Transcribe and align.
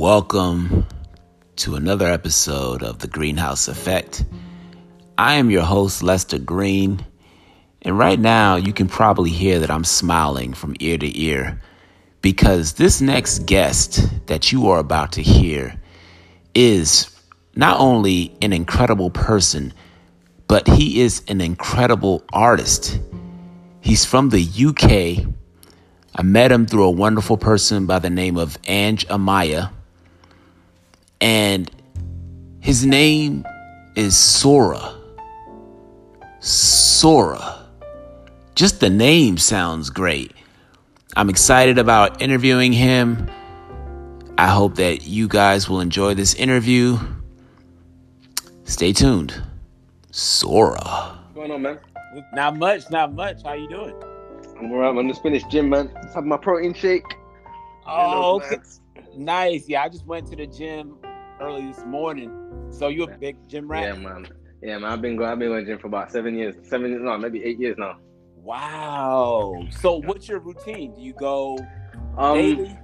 Welcome 0.00 0.86
to 1.56 1.74
another 1.74 2.06
episode 2.06 2.82
of 2.82 3.00
The 3.00 3.06
Greenhouse 3.06 3.68
Effect. 3.68 4.24
I 5.18 5.34
am 5.34 5.50
your 5.50 5.60
host, 5.60 6.02
Lester 6.02 6.38
Green, 6.38 7.04
and 7.82 7.98
right 7.98 8.18
now 8.18 8.56
you 8.56 8.72
can 8.72 8.88
probably 8.88 9.28
hear 9.28 9.58
that 9.58 9.70
I'm 9.70 9.84
smiling 9.84 10.54
from 10.54 10.74
ear 10.80 10.96
to 10.96 11.20
ear 11.20 11.60
because 12.22 12.72
this 12.72 13.02
next 13.02 13.40
guest 13.40 14.26
that 14.26 14.50
you 14.50 14.70
are 14.70 14.78
about 14.78 15.12
to 15.12 15.22
hear 15.22 15.78
is 16.54 17.14
not 17.54 17.78
only 17.78 18.34
an 18.40 18.54
incredible 18.54 19.10
person, 19.10 19.74
but 20.48 20.66
he 20.66 21.02
is 21.02 21.22
an 21.28 21.42
incredible 21.42 22.24
artist. 22.32 22.98
He's 23.82 24.06
from 24.06 24.30
the 24.30 24.40
UK. 24.40 25.26
I 26.14 26.22
met 26.22 26.50
him 26.50 26.64
through 26.64 26.84
a 26.84 26.90
wonderful 26.90 27.36
person 27.36 27.84
by 27.84 27.98
the 27.98 28.08
name 28.08 28.38
of 28.38 28.56
Ange 28.66 29.06
Amaya. 29.08 29.72
And 31.20 31.70
his 32.60 32.86
name 32.86 33.44
is 33.94 34.14
Saura. 34.14 34.96
Saura. 36.40 37.62
Just 38.54 38.80
the 38.80 38.90
name 38.90 39.36
sounds 39.36 39.90
great. 39.90 40.32
I'm 41.16 41.28
excited 41.28 41.78
about 41.78 42.22
interviewing 42.22 42.72
him. 42.72 43.28
I 44.38 44.46
hope 44.46 44.76
that 44.76 45.06
you 45.06 45.28
guys 45.28 45.68
will 45.68 45.80
enjoy 45.80 46.14
this 46.14 46.34
interview. 46.34 46.98
Stay 48.64 48.92
tuned. 48.92 49.34
Saura. 50.12 51.16
What's 51.16 51.34
going 51.34 51.50
on, 51.50 51.62
man? 51.62 51.78
Not 52.32 52.56
much, 52.56 52.90
not 52.90 53.12
much. 53.12 53.42
How 53.42 53.52
you 53.52 53.68
doing? 53.68 53.94
I'm 54.58 54.72
alright, 54.72 54.94
man. 54.94 55.08
Just 55.08 55.22
finished 55.22 55.50
gym, 55.50 55.68
man. 55.68 55.90
Just 56.02 56.14
have 56.14 56.24
my 56.24 56.36
protein 56.36 56.72
shake. 56.72 57.04
Oh, 57.86 58.10
Hello, 58.10 58.36
okay. 58.36 58.56
Nice. 59.16 59.68
Yeah, 59.68 59.82
I 59.82 59.88
just 59.88 60.06
went 60.06 60.28
to 60.28 60.36
the 60.36 60.46
gym 60.46 60.96
early 61.40 61.66
this 61.66 61.84
morning. 61.84 62.30
So 62.70 62.88
you're 62.88 63.10
a 63.10 63.18
big 63.18 63.36
gym 63.48 63.68
rat? 63.68 63.82
Yeah, 63.82 63.94
man. 63.94 64.26
Yeah, 64.62 64.78
man. 64.78 64.92
I've 64.92 65.02
been 65.02 65.16
going. 65.16 65.30
I've 65.30 65.38
been 65.38 65.48
going 65.48 65.64
to 65.64 65.70
gym 65.72 65.78
for 65.78 65.88
about 65.88 66.10
seven 66.12 66.34
years. 66.36 66.54
Seven 66.68 66.90
years, 66.90 67.02
no, 67.02 67.16
maybe 67.18 67.42
eight 67.44 67.58
years 67.58 67.76
now. 67.78 67.98
Wow. 68.36 69.66
So 69.70 69.96
what's 69.96 70.28
your 70.28 70.40
routine? 70.40 70.94
Do 70.94 71.02
you 71.02 71.12
go 71.14 71.58
Um, 72.16 72.34
daily? 72.36 72.78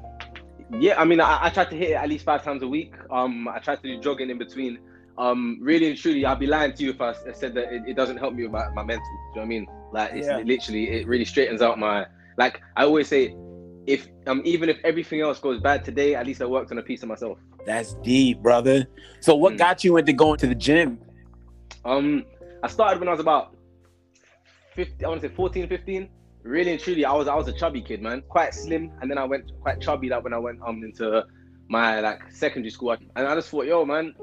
yeah. 0.78 1.00
I 1.00 1.04
mean, 1.04 1.20
I, 1.20 1.46
I 1.46 1.50
try 1.50 1.64
to 1.64 1.76
hit 1.76 1.90
it 1.90 1.94
at 1.94 2.08
least 2.08 2.24
five 2.24 2.42
times 2.42 2.62
a 2.62 2.68
week. 2.68 2.94
Um, 3.10 3.48
I 3.48 3.58
try 3.58 3.76
to 3.76 3.82
do 3.82 4.00
jogging 4.00 4.30
in 4.30 4.38
between. 4.38 4.78
Um, 5.18 5.58
really 5.62 5.88
and 5.88 5.96
truly, 5.96 6.26
I'd 6.26 6.38
be 6.38 6.46
lying 6.46 6.74
to 6.74 6.82
you 6.84 6.90
if 6.90 7.00
I 7.00 7.14
said 7.32 7.54
that 7.54 7.72
it, 7.72 7.82
it 7.86 7.96
doesn't 7.96 8.18
help 8.18 8.34
me 8.34 8.42
with 8.42 8.52
my, 8.52 8.68
my 8.70 8.82
mental. 8.82 9.02
Do 9.04 9.10
you 9.12 9.34
know 9.36 9.40
what 9.40 9.44
I 9.44 9.46
mean? 9.46 9.66
Like, 9.92 10.10
it's 10.12 10.26
Yeah. 10.26 10.38
literally, 10.38 10.90
it 10.90 11.06
really 11.06 11.24
straightens 11.24 11.62
out 11.62 11.78
my. 11.78 12.06
Like 12.36 12.60
I 12.76 12.84
always 12.84 13.08
say, 13.08 13.34
if 13.86 14.08
um, 14.26 14.42
even 14.44 14.68
if 14.68 14.78
everything 14.84 15.20
else 15.20 15.38
goes 15.38 15.60
bad 15.60 15.84
today, 15.84 16.14
at 16.14 16.26
least 16.26 16.42
I 16.42 16.46
worked 16.46 16.72
on 16.72 16.78
a 16.78 16.82
piece 16.82 17.02
of 17.02 17.08
myself. 17.08 17.38
That's 17.64 17.94
deep, 18.02 18.42
brother. 18.42 18.86
So 19.20 19.34
what 19.34 19.54
Mm. 19.54 19.58
got 19.58 19.84
you 19.84 19.96
into 19.96 20.12
going 20.12 20.38
to 20.38 20.46
the 20.46 20.54
gym? 20.54 20.98
Um, 21.84 22.24
I 22.62 22.68
started 22.68 22.98
when 22.98 23.08
I 23.08 23.12
was 23.12 23.20
about 23.20 23.56
50, 24.74 25.04
I 25.04 25.08
want 25.08 25.20
to 25.22 25.28
say 25.28 25.34
14, 25.34 25.68
15. 25.68 26.08
Really 26.42 26.70
and 26.72 26.80
truly, 26.80 27.04
I 27.04 27.12
was 27.12 27.26
I 27.26 27.34
was 27.34 27.48
a 27.48 27.52
chubby 27.52 27.82
kid, 27.82 28.00
man. 28.02 28.22
Quite 28.28 28.54
slim, 28.54 28.92
and 29.00 29.10
then 29.10 29.18
I 29.18 29.24
went 29.24 29.50
quite 29.60 29.80
chubby. 29.80 30.08
That 30.08 30.22
when 30.22 30.32
I 30.32 30.38
went 30.38 30.60
um 30.64 30.82
into 30.84 31.24
my 31.68 31.98
like 32.00 32.20
secondary 32.32 32.70
school, 32.70 32.92
and 32.92 33.26
I 33.26 33.34
just 33.34 33.48
thought, 33.50 33.66
yo, 33.66 33.84
man, 33.84 34.14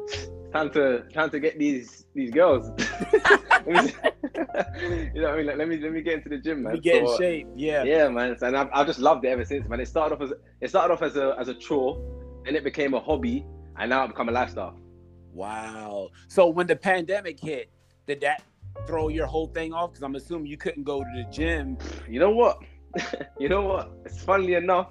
time 0.54 0.70
to 0.72 1.04
time 1.14 1.30
to 1.32 1.40
get 1.40 1.58
these 1.60 2.06
these 2.14 2.32
girls. 2.32 2.70
Let 3.12 3.68
me 3.68 3.74
just- 3.74 3.96
you 5.16 5.22
know 5.22 5.30
what 5.30 5.34
I 5.34 5.38
mean? 5.38 5.46
Like, 5.48 5.58
let 5.58 5.68
me 5.68 5.78
let 5.80 5.92
me 5.92 6.02
get 6.02 6.16
into 6.16 6.30
the 6.30 6.38
gym, 6.38 6.64
man. 6.64 6.80
Get 6.80 7.04
in 7.04 7.18
shape. 7.18 7.48
Yeah. 7.56 7.84
yeah, 7.84 8.08
man. 8.10 8.36
And 8.42 8.56
I've, 8.56 8.70
I've 8.74 8.88
just 8.88 9.00
loved 9.00 9.26
it 9.26 9.30
ever 9.30 9.46
since, 9.46 9.68
man. 9.68 9.80
It 9.80 9.88
started 9.88 10.16
off 10.16 10.22
as 10.22 10.34
it 10.62 10.70
started 10.70 10.94
off 10.94 11.02
as 11.02 11.16
a 11.16 11.36
as 11.40 11.48
a 11.48 11.54
chore, 11.54 11.98
and 12.46 12.56
it 12.56 12.64
became 12.64 12.94
a 12.94 13.00
hobby, 13.00 13.46
and 13.78 13.90
now 13.90 14.04
it 14.06 14.10
become 14.10 14.30
a 14.30 14.32
lifestyle. 14.32 14.78
Wow. 15.34 16.10
So 16.28 16.48
when 16.48 16.68
the 16.68 16.76
pandemic 16.76 17.40
hit, 17.40 17.72
did 18.06 18.22
that 18.22 18.44
throw 18.86 19.08
your 19.08 19.26
whole 19.26 19.48
thing 19.48 19.74
off? 19.74 19.92
Because 19.92 20.04
I'm 20.04 20.16
assuming 20.16 20.48
you 20.48 20.58
couldn't 20.58 20.84
go 20.84 21.00
to 21.04 21.10
the 21.16 21.30
gym. 21.32 21.78
You 22.08 22.20
know 22.20 22.32
what? 22.32 22.58
you 23.40 23.50
know 23.50 23.62
what? 23.62 23.92
It's 24.06 24.22
funnily 24.22 24.54
enough, 24.54 24.90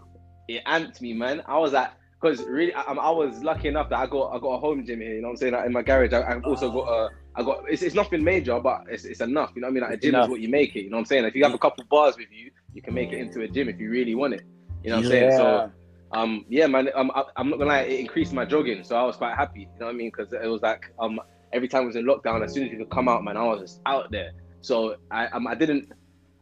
it 0.49 0.65
amped 0.65 1.01
me, 1.01 1.13
man. 1.13 1.43
I 1.47 1.59
was 1.59 1.75
at 1.75 1.97
because 2.23 2.43
really, 2.45 2.73
I, 2.73 2.83
I 2.83 3.11
was 3.11 3.43
lucky 3.43 3.69
enough 3.69 3.89
that 3.91 3.99
I 3.99 4.07
got 4.07 4.31
I 4.33 4.39
got 4.39 4.51
a 4.51 4.59
home 4.59 4.87
gym 4.87 5.01
here. 5.01 5.15
You 5.15 5.23
know 5.23 5.29
what 5.29 5.33
I'm 5.33 5.37
saying? 5.39 5.53
Like, 5.55 5.67
in 5.67 5.73
my 5.73 5.83
garage, 5.83 6.13
I, 6.13 6.21
I 6.21 6.41
also 6.41 6.71
got 6.71 6.89
a. 6.89 7.09
I 7.35 7.43
got 7.43 7.65
it's, 7.69 7.83
it's 7.83 7.95
nothing 7.95 8.23
major, 8.23 8.61
but 8.61 8.85
it's, 8.89 9.05
it's 9.05 9.21
enough. 9.21 9.53
You 9.55 9.63
know 9.63 9.67
what 9.67 9.73
I 9.73 9.75
mean? 9.75 9.83
Like 9.83 9.95
a 9.95 9.97
gym 9.97 10.15
enough. 10.15 10.27
is 10.27 10.31
what 10.31 10.41
you 10.41 10.49
make 10.49 10.77
it. 10.77 10.83
You 10.83 10.91
know 10.91 10.99
what 10.99 11.01
I'm 11.01 11.07
saying? 11.07 11.25
If 11.25 11.35
you 11.35 11.43
have 11.45 11.55
a 11.55 11.59
couple 11.59 11.85
bars 11.91 12.17
with 12.17 12.29
you, 12.31 12.51
you 12.75 12.83
can 12.83 12.95
make 12.95 13.13
it 13.13 13.19
into 13.19 13.41
a 13.41 13.49
gym 13.49 13.69
if 13.69 13.81
you 13.81 13.91
really 13.91 14.15
want 14.15 14.35
it. 14.35 14.45
You 14.85 14.91
know 14.91 14.97
what 14.97 15.05
I'm 15.05 15.11
saying? 15.11 15.31
So 15.33 15.73
um 16.13 16.45
yeah 16.49 16.67
man 16.67 16.91
um, 16.95 17.11
I, 17.15 17.25
i'm 17.37 17.49
not 17.49 17.59
gonna 17.59 17.71
lie 17.71 17.81
it 17.81 18.01
increased 18.01 18.33
my 18.33 18.45
jogging 18.45 18.85
so 18.85 18.97
i 18.97 19.03
was 19.03 19.17
quite 19.17 19.35
happy 19.35 19.61
you 19.61 19.67
know 19.81 19.87
what 19.87 19.95
i 19.95 19.97
mean 19.97 20.11
because 20.15 20.33
it 20.33 20.47
was 20.47 20.63
like 20.63 20.93
um 20.99 21.19
every 21.53 21.69
time 21.69 21.83
I 21.83 21.87
was 21.87 21.97
in 21.97 22.05
lockdown 22.05 22.45
as 22.45 22.53
soon 22.53 22.65
as 22.65 22.73
you 22.73 22.79
could 22.79 22.91
come 22.91 23.09
out 23.09 23.25
man 23.25 23.37
i 23.37 23.45
was 23.45 23.61
just 23.61 23.81
out 23.87 24.11
there 24.11 24.33
so 24.61 24.97
i 25.11 25.27
um, 25.29 25.47
i 25.47 25.55
didn't 25.55 25.91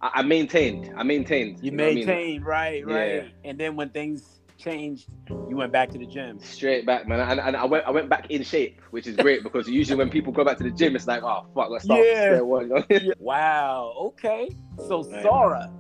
I, 0.03 0.11
I 0.15 0.23
maintained 0.23 0.93
i 0.97 1.03
maintained 1.03 1.63
you 1.63 1.71
know 1.71 1.85
what 1.85 1.91
I 1.91 1.95
mean? 1.95 2.07
maintained, 2.07 2.45
right, 2.45 2.85
right. 2.87 3.15
Yeah. 3.15 3.29
And 3.45 3.59
then 3.59 3.77
when 3.77 3.91
things 3.91 4.40
changed, 4.61 5.09
you 5.49 5.57
went 5.57 5.73
back 5.73 5.91
to 5.91 5.99
the 5.99 6.07
gym. 6.07 6.39
straight 6.41 6.87
back 6.87 7.09
man 7.09 7.21
and, 7.21 7.41
and 7.41 7.57
i 7.57 7.65
went 7.65 7.85
i 7.87 7.91
went 7.91 8.09
back 8.09 8.31
in 8.31 8.43
shape 8.43 8.81
which 8.91 9.07
is 9.07 9.17
great 9.17 9.43
because 9.43 9.69
usually 9.69 9.99
when 9.99 10.11
people 10.11 10.33
go 10.33 10.45
back 10.45 10.57
to 10.57 10.65
the 10.65 10.71
gym 10.71 10.95
it's 10.95 11.07
like 11.07 11.23
oh 11.23 11.41
fuck 11.55 11.71
let's 11.71 11.85
start 11.85 12.07
Yeah. 12.07 12.41
one? 12.41 12.71
Wow. 13.19 13.95
Okay. 14.09 14.51
So 14.89 15.03
Right. 15.03 15.25
Saura, 15.25 15.71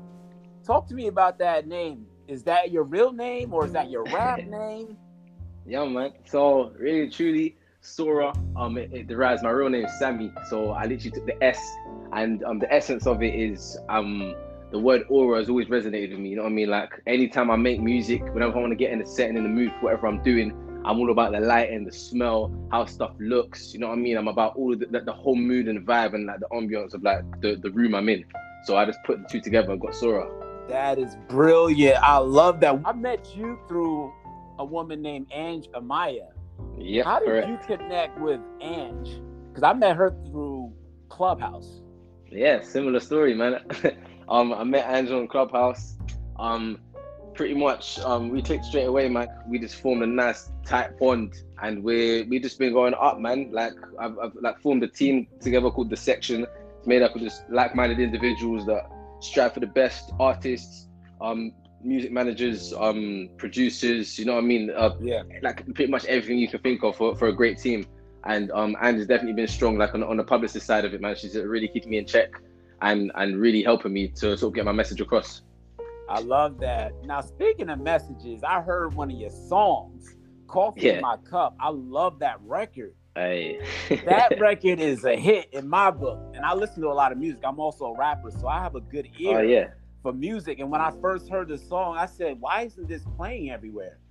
talk 0.65 0.87
to 0.89 0.95
me 0.95 1.07
about 1.09 1.39
that 1.39 1.67
name. 1.67 2.07
Is 2.29 2.43
that 2.45 2.71
your 2.71 2.85
real 2.85 3.13
name 3.13 3.53
or 3.53 3.65
is 3.67 3.73
that 3.73 3.91
your 3.91 4.05
rap 4.05 4.41
name? 4.47 4.97
Yeah, 5.67 5.85
man. 5.85 6.13
So 6.25 6.73
really, 6.79 7.09
truly, 7.11 7.57
Saura. 7.83 8.37
Um, 8.57 8.77
it, 8.79 8.91
it 8.93 9.07
derives 9.09 9.43
my 9.43 9.51
real 9.51 9.69
name 9.69 9.85
is 9.85 9.99
Sammy. 9.99 10.31
So 10.49 10.71
I 10.71 10.83
literally 10.87 11.11
took 11.11 11.27
the 11.27 11.43
S, 11.45 11.61
and 12.13 12.43
um, 12.45 12.59
the 12.59 12.73
essence 12.73 13.07
of 13.07 13.23
it 13.23 13.35
is 13.35 13.79
um, 13.89 14.35
the 14.71 14.79
word 14.79 15.03
aura 15.09 15.39
has 15.39 15.49
always 15.49 15.67
resonated 15.69 16.11
with 16.11 16.21
me. 16.21 16.31
You 16.31 16.37
know 16.37 16.43
what 16.43 16.51
I 16.51 16.53
mean? 16.53 16.69
Like 16.69 16.91
anytime 17.07 17.51
I 17.51 17.57
make 17.57 17.81
music, 17.81 18.23
whenever 18.33 18.57
I 18.57 18.61
want 18.61 18.73
to 18.73 18.77
get 18.77 18.93
in 18.93 19.01
the 19.01 19.07
setting, 19.07 19.37
in 19.37 19.43
the 19.43 19.49
mood, 19.49 19.73
for 19.79 19.87
whatever 19.87 20.07
I'm 20.07 20.23
doing, 20.23 20.53
I'm 20.85 20.99
all 20.99 21.11
about 21.11 21.33
the 21.33 21.41
light 21.41 21.71
and 21.71 21.87
the 21.87 21.93
smell, 21.93 22.53
how 22.71 22.85
stuff 22.87 23.13
looks. 23.19 23.75
You 23.75 23.81
know 23.81 23.89
what 23.89 23.99
I 23.99 24.01
mean? 24.01 24.17
I'm 24.17 24.29
about 24.29 24.57
all 24.57 24.73
of 24.73 24.81
the, 24.81 24.87
the, 24.87 25.01
the 25.01 25.13
whole 25.13 25.37
mood 25.37 25.69
and 25.69 25.87
vibe 25.87 26.15
and 26.15 26.27
like 26.27 26.41
the 26.41 26.47
ambiance 26.53 26.95
of 26.95 27.03
like 27.03 27.23
the, 27.43 27.57
the 27.57 27.71
room 27.71 27.95
I'm 27.95 28.09
in. 28.09 28.25
So 28.65 28.77
I 28.77 28.85
just 28.85 28.99
put 29.05 29.19
the 29.23 29.29
two 29.29 29.41
together 29.41 29.73
and 29.73 29.81
got 29.81 29.93
Saura. 29.93 30.31
That 30.69 30.99
is 30.99 31.17
brilliant. 31.29 31.97
I 31.97 32.19
love 32.19 32.61
that. 32.61 32.81
I 32.85 32.93
met 32.93 33.35
you 33.37 33.59
through 33.69 34.13
a 34.59 34.65
woman 34.65 35.03
named 35.03 35.27
Ange 35.33 35.69
Amaya. 35.75 36.29
Yeah, 36.79 37.05
How 37.05 37.19
did 37.19 37.27
correct. 37.29 37.49
you 37.49 37.77
connect 37.77 38.19
with 38.21 38.41
Ange? 38.61 39.21
Because 39.49 39.65
I 39.65 39.73
met 39.73 39.97
her 39.97 40.15
through 40.27 40.73
Clubhouse. 41.09 41.83
Yeah, 42.31 42.61
similar 42.63 43.01
story, 43.01 43.35
man. 43.35 43.61
um, 44.31 44.53
I 44.53 44.65
met 44.65 44.87
Angela 44.87 45.21
in 45.21 45.29
Clubhouse. 45.29 45.97
Um, 46.39 46.79
pretty 47.35 47.55
much, 47.55 47.99
um, 48.01 48.29
we 48.29 48.43
clicked 48.43 48.65
straight 48.67 48.85
away, 48.85 49.09
man. 49.09 49.29
We 49.49 49.59
just 49.59 49.77
formed 49.77 50.03
a 50.03 50.07
nice 50.07 50.51
tight 50.65 50.99
bond, 50.99 51.35
and 51.63 51.83
we 51.83 52.23
we 52.25 52.39
just 52.39 52.59
been 52.59 52.73
going 52.73 52.95
up, 52.95 53.19
man. 53.19 53.51
Like 53.53 53.73
I've, 53.99 54.19
I've 54.19 54.35
like 54.41 54.61
formed 54.61 54.83
a 54.85 54.89
team 54.89 55.27
together 55.41 55.71
called 55.71 55.91
the 55.91 55.97
Section. 55.97 56.47
It's 56.79 56.87
made 56.87 57.03
up 57.03 57.15
of 57.15 57.21
just 57.23 57.49
like-minded 57.51 57.99
individuals 58.01 58.65
that 58.67 58.91
strive 59.21 59.53
for 59.55 59.61
the 59.61 59.67
best 59.67 60.13
artists, 60.19 60.89
um, 61.21 61.53
music 61.83 62.11
managers, 62.13 62.73
um, 62.73 63.29
producers. 63.37 64.19
You 64.19 64.25
know 64.25 64.35
what 64.35 64.45
I 64.45 64.47
mean? 64.47 64.71
Uh, 64.71 64.95
Yeah. 65.01 65.23
like 65.43 65.65
pretty 65.75 65.91
much 65.91 66.07
everything 66.07 66.39
you 66.39 66.49
can 66.49 66.61
think 66.61 66.83
of 66.83 66.97
for, 66.97 67.15
for 67.17 67.29
a 67.29 67.33
great 67.33 67.59
team. 67.59 67.87
And 68.25 68.51
um, 68.51 68.77
and 68.83 68.99
has 68.99 69.07
definitely 69.07 69.33
been 69.35 69.49
strong, 69.49 69.79
like 69.79 69.95
on, 69.95 70.03
on 70.03 70.19
the 70.19 70.25
publicist 70.25 70.67
side 70.67 70.85
of 70.85 70.93
it, 70.93 71.01
man. 71.01 71.17
She's 71.17 71.37
really 71.37 71.69
keeping 71.69 71.91
me 71.91 71.99
in 71.99 72.07
check 72.07 72.31
and 72.83 73.13
and 73.15 73.41
really 73.41 73.63
helping 73.63 73.93
me 73.93 74.09
to 74.09 74.37
sort 74.37 74.51
of 74.51 74.55
get 74.55 74.65
my 74.65 74.73
message 74.73 75.01
across. 75.01 75.43
I 76.09 76.21
love 76.21 76.59
that. 76.59 76.93
Now, 77.05 77.21
speaking 77.21 77.69
of 77.71 77.81
messages, 77.81 78.43
I 78.43 78.61
heard 78.61 78.95
one 78.95 79.13
of 79.13 79.17
your 79.17 79.31
songs, 79.31 80.17
Coffee 80.49 80.81
Yeah. 80.83 80.93
in 80.95 81.03
My 81.03 81.17
Cup. 81.19 81.55
I 81.61 81.71
love 81.71 82.19
that 82.19 82.41
record. 82.43 82.95
Hey. 83.15 83.61
That 84.07 84.41
record 84.41 84.81
is 84.81 85.05
a 85.05 85.17
hit 85.17 85.51
in 85.53 85.69
my 85.69 85.91
book. 85.91 86.19
And 86.35 86.45
I 86.45 86.55
listen 86.55 86.83
to 86.83 86.89
a 86.89 86.95
lot 86.95 87.13
of 87.13 87.19
music. 87.19 87.43
I'm 87.45 87.61
also 87.61 87.87
a 87.87 87.97
rapper, 87.97 88.31
so 88.33 88.49
I 88.49 88.61
have 88.61 88.75
a 88.75 88.81
good 88.81 89.09
oh, 89.09 89.23
ear 89.23 89.39
oh 89.39 89.43
yeah. 89.43 89.69
for 90.03 90.13
music. 90.13 90.59
And 90.59 90.69
when 90.71 90.81
I 90.81 90.93
first 91.01 91.29
heard 91.29 91.49
the 91.49 91.59
song, 91.59 91.97
I 91.97 92.07
said, 92.07 92.41
why 92.41 92.63
isn't 92.63 92.89
this 92.89 93.03
playing 93.17 93.51
everywhere? 93.51 93.99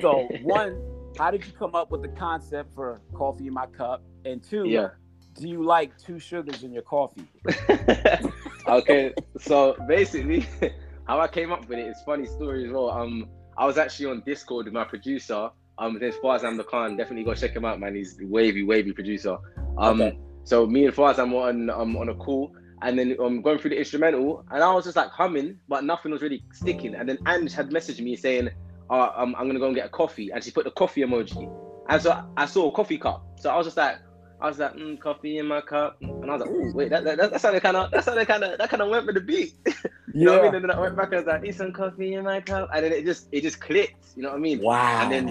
So, 0.00 0.28
one, 0.42 0.80
how 1.18 1.30
did 1.30 1.44
you 1.44 1.52
come 1.52 1.74
up 1.74 1.90
with 1.90 2.02
the 2.02 2.08
concept 2.08 2.74
for 2.74 3.00
Coffee 3.12 3.48
in 3.48 3.54
My 3.54 3.66
Cup? 3.66 4.02
And 4.24 4.42
two, 4.42 4.68
yeah. 4.68 4.90
Do 5.34 5.48
you 5.48 5.62
like 5.64 5.96
two 5.98 6.18
sugars 6.18 6.62
in 6.62 6.72
your 6.72 6.82
coffee? 6.82 7.26
okay, 8.68 9.12
so 9.38 9.76
basically, 9.88 10.46
how 11.06 11.20
I 11.20 11.28
came 11.28 11.52
up 11.52 11.68
with 11.68 11.78
it 11.78 11.86
is 11.88 11.96
funny 12.06 12.26
story 12.26 12.66
as 12.66 12.72
well. 12.72 12.90
Um, 12.90 13.28
I 13.58 13.66
was 13.66 13.78
actually 13.78 14.06
on 14.06 14.22
Discord 14.24 14.66
with 14.66 14.74
my 14.74 14.84
producer. 14.84 15.50
Um, 15.78 15.98
name's 15.98 16.14
Farzam 16.16 16.56
the 16.56 16.64
Khan. 16.64 16.96
Definitely 16.96 17.24
go 17.24 17.34
check 17.34 17.54
him 17.54 17.64
out, 17.64 17.80
man. 17.80 17.94
He's 17.94 18.20
a 18.20 18.26
wavy, 18.26 18.62
wavy 18.62 18.92
producer. 18.92 19.36
Um, 19.78 20.00
Okay. 20.00 20.18
so 20.44 20.66
me 20.66 20.86
and 20.86 20.94
Farzam 20.94 21.32
were 21.32 21.48
on 21.48 21.68
um 21.70 21.96
on 21.96 22.08
a 22.08 22.14
call, 22.14 22.54
and 22.82 22.98
then 22.98 23.16
um 23.20 23.42
going 23.42 23.58
through 23.58 23.70
the 23.70 23.78
instrumental, 23.78 24.44
and 24.50 24.62
I 24.62 24.72
was 24.72 24.84
just 24.84 24.96
like 24.96 25.08
humming, 25.10 25.58
but 25.68 25.84
nothing 25.84 26.12
was 26.12 26.22
really 26.22 26.44
sticking. 26.52 26.94
And 26.94 27.08
then 27.08 27.18
Ange 27.26 27.52
had 27.52 27.70
messaged 27.70 28.00
me 28.00 28.14
saying, 28.16 28.50
oh, 28.88 29.12
um, 29.16 29.34
I'm 29.36 29.48
gonna 29.48 29.58
go 29.58 29.66
and 29.66 29.74
get 29.74 29.86
a 29.86 29.90
coffee, 29.90 30.30
and 30.30 30.42
she 30.44 30.52
put 30.52 30.64
the 30.64 30.70
coffee 30.70 31.02
emoji, 31.02 31.50
and 31.88 32.00
so 32.00 32.24
I 32.36 32.46
saw 32.46 32.68
a 32.68 32.72
coffee 32.72 32.98
cup, 32.98 33.24
so 33.40 33.50
I 33.50 33.56
was 33.56 33.66
just 33.66 33.76
like, 33.76 33.96
I 34.44 34.48
was 34.48 34.58
like, 34.58 34.74
mm, 34.74 35.00
coffee 35.00 35.38
in 35.38 35.46
my 35.46 35.62
cup, 35.62 35.96
and 36.02 36.30
I 36.30 36.36
was 36.36 36.42
like, 36.42 36.50
oh 36.50 36.72
wait, 36.74 36.90
that 36.90 37.02
that, 37.04 37.16
that 37.16 37.40
sounded 37.40 37.62
kind 37.62 37.78
of 37.78 37.90
that 37.92 38.04
sounded 38.04 38.28
kind 38.28 38.44
of 38.44 38.58
that 38.58 38.68
kind 38.68 38.82
of 38.82 38.90
went 38.90 39.06
with 39.06 39.14
the 39.14 39.22
beat. 39.22 39.54
you 39.66 39.72
yeah. 40.12 40.24
know 40.24 40.32
what 40.32 40.40
I 40.40 40.44
mean? 40.44 40.54
And 40.56 40.64
then 40.64 40.70
I 40.70 40.80
went 40.80 40.96
back 40.96 41.06
and 41.06 41.14
I 41.14 41.18
was 41.20 41.26
like, 41.26 41.42
need 41.42 41.54
some 41.54 41.72
coffee 41.72 42.12
in 42.12 42.24
my 42.24 42.42
cup, 42.42 42.68
and 42.74 42.84
then 42.84 42.92
it 42.92 43.06
just 43.06 43.26
it 43.32 43.40
just 43.40 43.62
clicked. 43.62 44.04
You 44.16 44.22
know 44.22 44.28
what 44.28 44.36
I 44.36 44.40
mean? 44.40 44.60
Wow. 44.60 45.00
And 45.02 45.10
then 45.10 45.28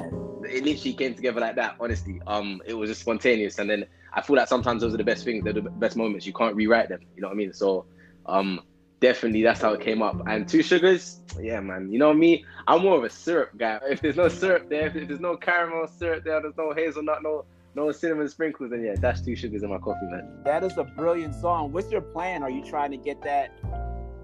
it 0.49 0.63
literally 0.63 0.93
came 0.93 1.13
together 1.13 1.39
like 1.39 1.55
that. 1.57 1.75
Honestly, 1.79 2.21
um, 2.25 2.59
it 2.65 2.73
was 2.73 2.89
just 2.89 3.01
spontaneous, 3.01 3.59
and 3.59 3.69
then 3.69 3.85
I 4.13 4.23
feel 4.23 4.35
like 4.35 4.47
sometimes 4.47 4.81
those 4.81 4.95
are 4.95 4.97
the 4.97 5.03
best 5.03 5.25
things, 5.25 5.43
they're 5.43 5.53
the 5.53 5.61
best 5.61 5.95
moments. 5.95 6.25
You 6.25 6.33
can't 6.33 6.55
rewrite 6.55 6.89
them. 6.89 7.01
You 7.15 7.21
know 7.21 7.27
what 7.27 7.35
I 7.35 7.37
mean? 7.37 7.53
So, 7.53 7.85
um, 8.25 8.61
definitely 8.99 9.43
that's 9.43 9.61
how 9.61 9.73
it 9.73 9.81
came 9.81 10.01
up. 10.01 10.23
And 10.27 10.49
two 10.49 10.63
sugars, 10.63 11.19
yeah, 11.39 11.59
man. 11.59 11.91
You 11.91 11.99
know 11.99 12.15
me, 12.15 12.45
I'm 12.67 12.81
more 12.81 12.97
of 12.97 13.03
a 13.03 13.11
syrup 13.11 13.51
guy. 13.57 13.79
If 13.87 14.01
there's 14.01 14.15
no 14.15 14.27
syrup 14.27 14.69
there, 14.69 14.87
if 14.87 15.07
there's 15.07 15.19
no 15.19 15.37
caramel 15.37 15.87
syrup 15.99 16.23
there, 16.23 16.41
there's 16.41 16.57
no 16.57 16.73
hazelnut, 16.73 17.21
no 17.21 17.45
no 17.75 17.91
cinnamon 17.91 18.27
sprinkles, 18.29 18.69
then 18.71 18.83
yeah, 18.83 18.95
that's 18.99 19.21
two 19.21 19.35
sugars 19.35 19.63
in 19.63 19.69
my 19.69 19.77
coffee, 19.77 20.05
man. 20.05 20.29
That 20.43 20.63
is 20.63 20.77
a 20.77 20.83
brilliant 20.83 21.35
song. 21.35 21.71
What's 21.71 21.91
your 21.91 22.01
plan? 22.01 22.43
Are 22.43 22.49
you 22.49 22.63
trying 22.63 22.91
to 22.91 22.97
get 22.97 23.21
that 23.23 23.51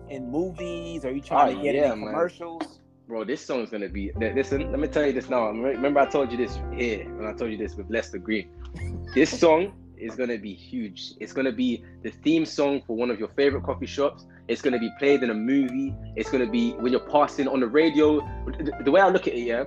in 0.10 0.30
movies? 0.32 1.06
Are 1.06 1.12
you 1.12 1.22
trying 1.22 1.54
Oh, 1.54 1.58
to 1.58 1.64
get 1.64 1.76
yeah, 1.76 1.90
it 1.90 1.94
in 1.94 2.00
man. 2.02 2.10
commercials? 2.10 2.80
Bro, 3.08 3.26
this 3.26 3.44
song's 3.44 3.70
gonna 3.72 3.90
be. 3.90 4.12
Listen, 4.18 4.70
let 4.72 4.80
me 4.80 4.88
tell 4.88 5.06
you 5.06 5.14
this 5.14 5.30
now. 5.30 5.50
Remember, 5.50 6.00
I 6.00 6.06
told 6.06 6.32
you 6.32 6.38
this 6.38 6.60
here 6.76 7.06
when 7.16 7.26
I 7.26 7.34
told 7.34 7.52
you 7.52 7.58
this 7.58 7.76
with 7.76 7.90
Lester 7.90 8.20
Green. 8.20 8.50
This 9.16 9.38
song 9.44 9.74
is 9.98 10.16
gonna 10.16 10.38
be 10.38 10.54
huge. 10.54 11.14
It's 11.20 11.34
gonna 11.34 11.52
be 11.52 11.84
the 12.04 12.12
theme 12.12 12.46
song 12.46 12.82
for 12.86 12.96
one 12.96 13.10
of 13.10 13.20
your 13.20 13.30
favorite 13.30 13.64
coffee 13.64 13.88
shops. 13.88 14.26
It's 14.48 14.62
gonna 14.62 14.80
be 14.80 14.92
played 15.00 15.24
in 15.24 15.32
a 15.32 15.34
movie. 15.34 15.96
It's 16.16 16.30
gonna 16.30 16.50
be 16.50 16.74
when 16.74 16.92
you're 16.92 17.08
passing 17.10 17.48
on 17.48 17.60
the 17.62 17.68
radio. 17.68 18.20
The 18.84 18.92
way 18.92 19.02
I 19.02 19.10
look 19.10 19.28
at 19.28 19.34
it, 19.34 19.40
yeah, 19.42 19.64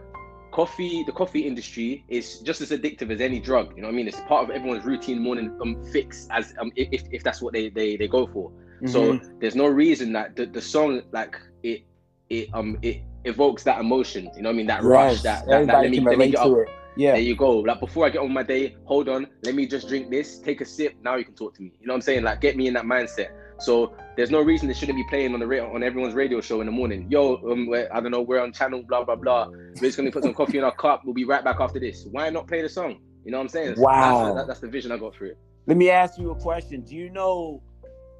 coffee. 0.52 1.02
The 1.04 1.12
coffee 1.12 1.40
industry 1.46 2.04
is 2.08 2.40
just 2.40 2.60
as 2.60 2.70
addictive 2.70 3.10
as 3.10 3.20
any 3.20 3.40
drug. 3.40 3.72
You 3.76 3.82
know 3.82 3.88
what 3.88 3.94
I 3.94 3.96
mean? 3.96 4.08
It's 4.08 4.20
part 4.22 4.44
of 4.44 4.50
everyone's 4.50 4.84
routine 4.84 5.20
morning 5.20 5.50
um, 5.62 5.76
fix, 5.92 6.28
as 6.30 6.54
um, 6.60 6.72
if 6.76 7.02
if 7.10 7.24
that's 7.24 7.42
what 7.42 7.52
they 7.54 7.70
they 7.70 7.96
they 7.96 8.08
go 8.08 8.26
for. 8.26 8.52
So 8.86 9.14
Mhm. 9.14 9.40
there's 9.40 9.56
no 9.56 9.66
reason 9.66 10.12
that 10.12 10.36
the, 10.36 10.46
the 10.46 10.60
song 10.60 11.02
like 11.12 11.36
it 11.62 11.82
it 12.30 12.48
um 12.54 12.76
it 12.82 12.98
evokes 13.24 13.64
that 13.64 13.80
emotion. 13.80 14.30
You 14.36 14.42
know 14.42 14.50
what 14.50 14.54
I 14.54 14.56
mean? 14.56 14.66
That 14.66 14.84
rush. 14.84 15.22
Yes, 15.22 15.22
That 15.22 15.48
that, 15.50 15.66
that 15.66 15.82
let 15.82 15.90
me 15.90 16.00
let 16.08 16.18
me 16.18 16.28
get 16.28 16.40
up. 16.40 16.52
it. 16.52 16.68
Yeah. 16.96 17.12
There 17.12 17.22
you 17.22 17.36
go. 17.36 17.58
Like 17.58 17.80
before 17.80 18.06
I 18.06 18.10
get 18.10 18.20
on 18.22 18.32
my 18.32 18.42
day, 18.42 18.74
hold 18.84 19.08
on. 19.08 19.26
Let 19.42 19.54
me 19.54 19.66
just 19.66 19.88
drink 19.88 20.10
this. 20.10 20.38
Take 20.38 20.60
a 20.60 20.64
sip. 20.64 20.94
Now 21.02 21.16
you 21.16 21.24
can 21.24 21.34
talk 21.34 21.54
to 21.56 21.62
me. 21.62 21.72
You 21.80 21.86
know 21.86 21.92
what 21.94 21.96
I'm 21.98 22.02
saying? 22.02 22.22
Like 22.22 22.40
get 22.40 22.56
me 22.56 22.66
in 22.68 22.74
that 22.74 22.84
mindset. 22.84 23.28
So 23.62 23.94
there's 24.16 24.30
no 24.30 24.40
reason 24.42 24.68
it 24.70 24.76
shouldn't 24.76 24.96
be 24.96 25.04
playing 25.08 25.34
on 25.34 25.40
the 25.40 25.46
radio 25.46 25.72
on 25.74 25.82
everyone's 25.82 26.14
radio 26.14 26.40
show 26.40 26.60
in 26.60 26.66
the 26.66 26.72
morning. 26.72 27.06
Yo, 27.10 27.36
um, 27.50 27.66
we're, 27.66 27.88
I 27.92 28.00
don't 28.00 28.10
know, 28.10 28.20
we're 28.22 28.40
on 28.42 28.52
channel 28.52 28.82
blah 28.86 29.04
blah 29.04 29.16
blah. 29.16 29.48
We're 29.48 29.74
just 29.80 29.96
gonna 29.96 30.10
put 30.10 30.24
some 30.24 30.34
coffee 30.34 30.58
in 30.58 30.64
our 30.64 30.74
cup. 30.74 31.02
We'll 31.04 31.14
be 31.14 31.24
right 31.24 31.44
back 31.44 31.60
after 31.60 31.78
this. 31.78 32.06
Why 32.10 32.28
not 32.30 32.46
play 32.48 32.62
the 32.62 32.68
song? 32.68 33.00
You 33.24 33.30
know 33.30 33.38
what 33.38 33.44
I'm 33.44 33.48
saying? 33.48 33.74
Wow. 33.78 34.24
That's, 34.24 34.36
that- 34.36 34.46
that's 34.48 34.60
the 34.60 34.68
vision 34.68 34.90
I 34.92 34.96
got 34.98 35.14
for 35.14 35.26
it. 35.26 35.38
Let 35.66 35.76
me 35.76 35.90
ask 35.90 36.18
you 36.18 36.30
a 36.32 36.34
question. 36.34 36.82
Do 36.82 36.96
you 36.96 37.08
know 37.08 37.62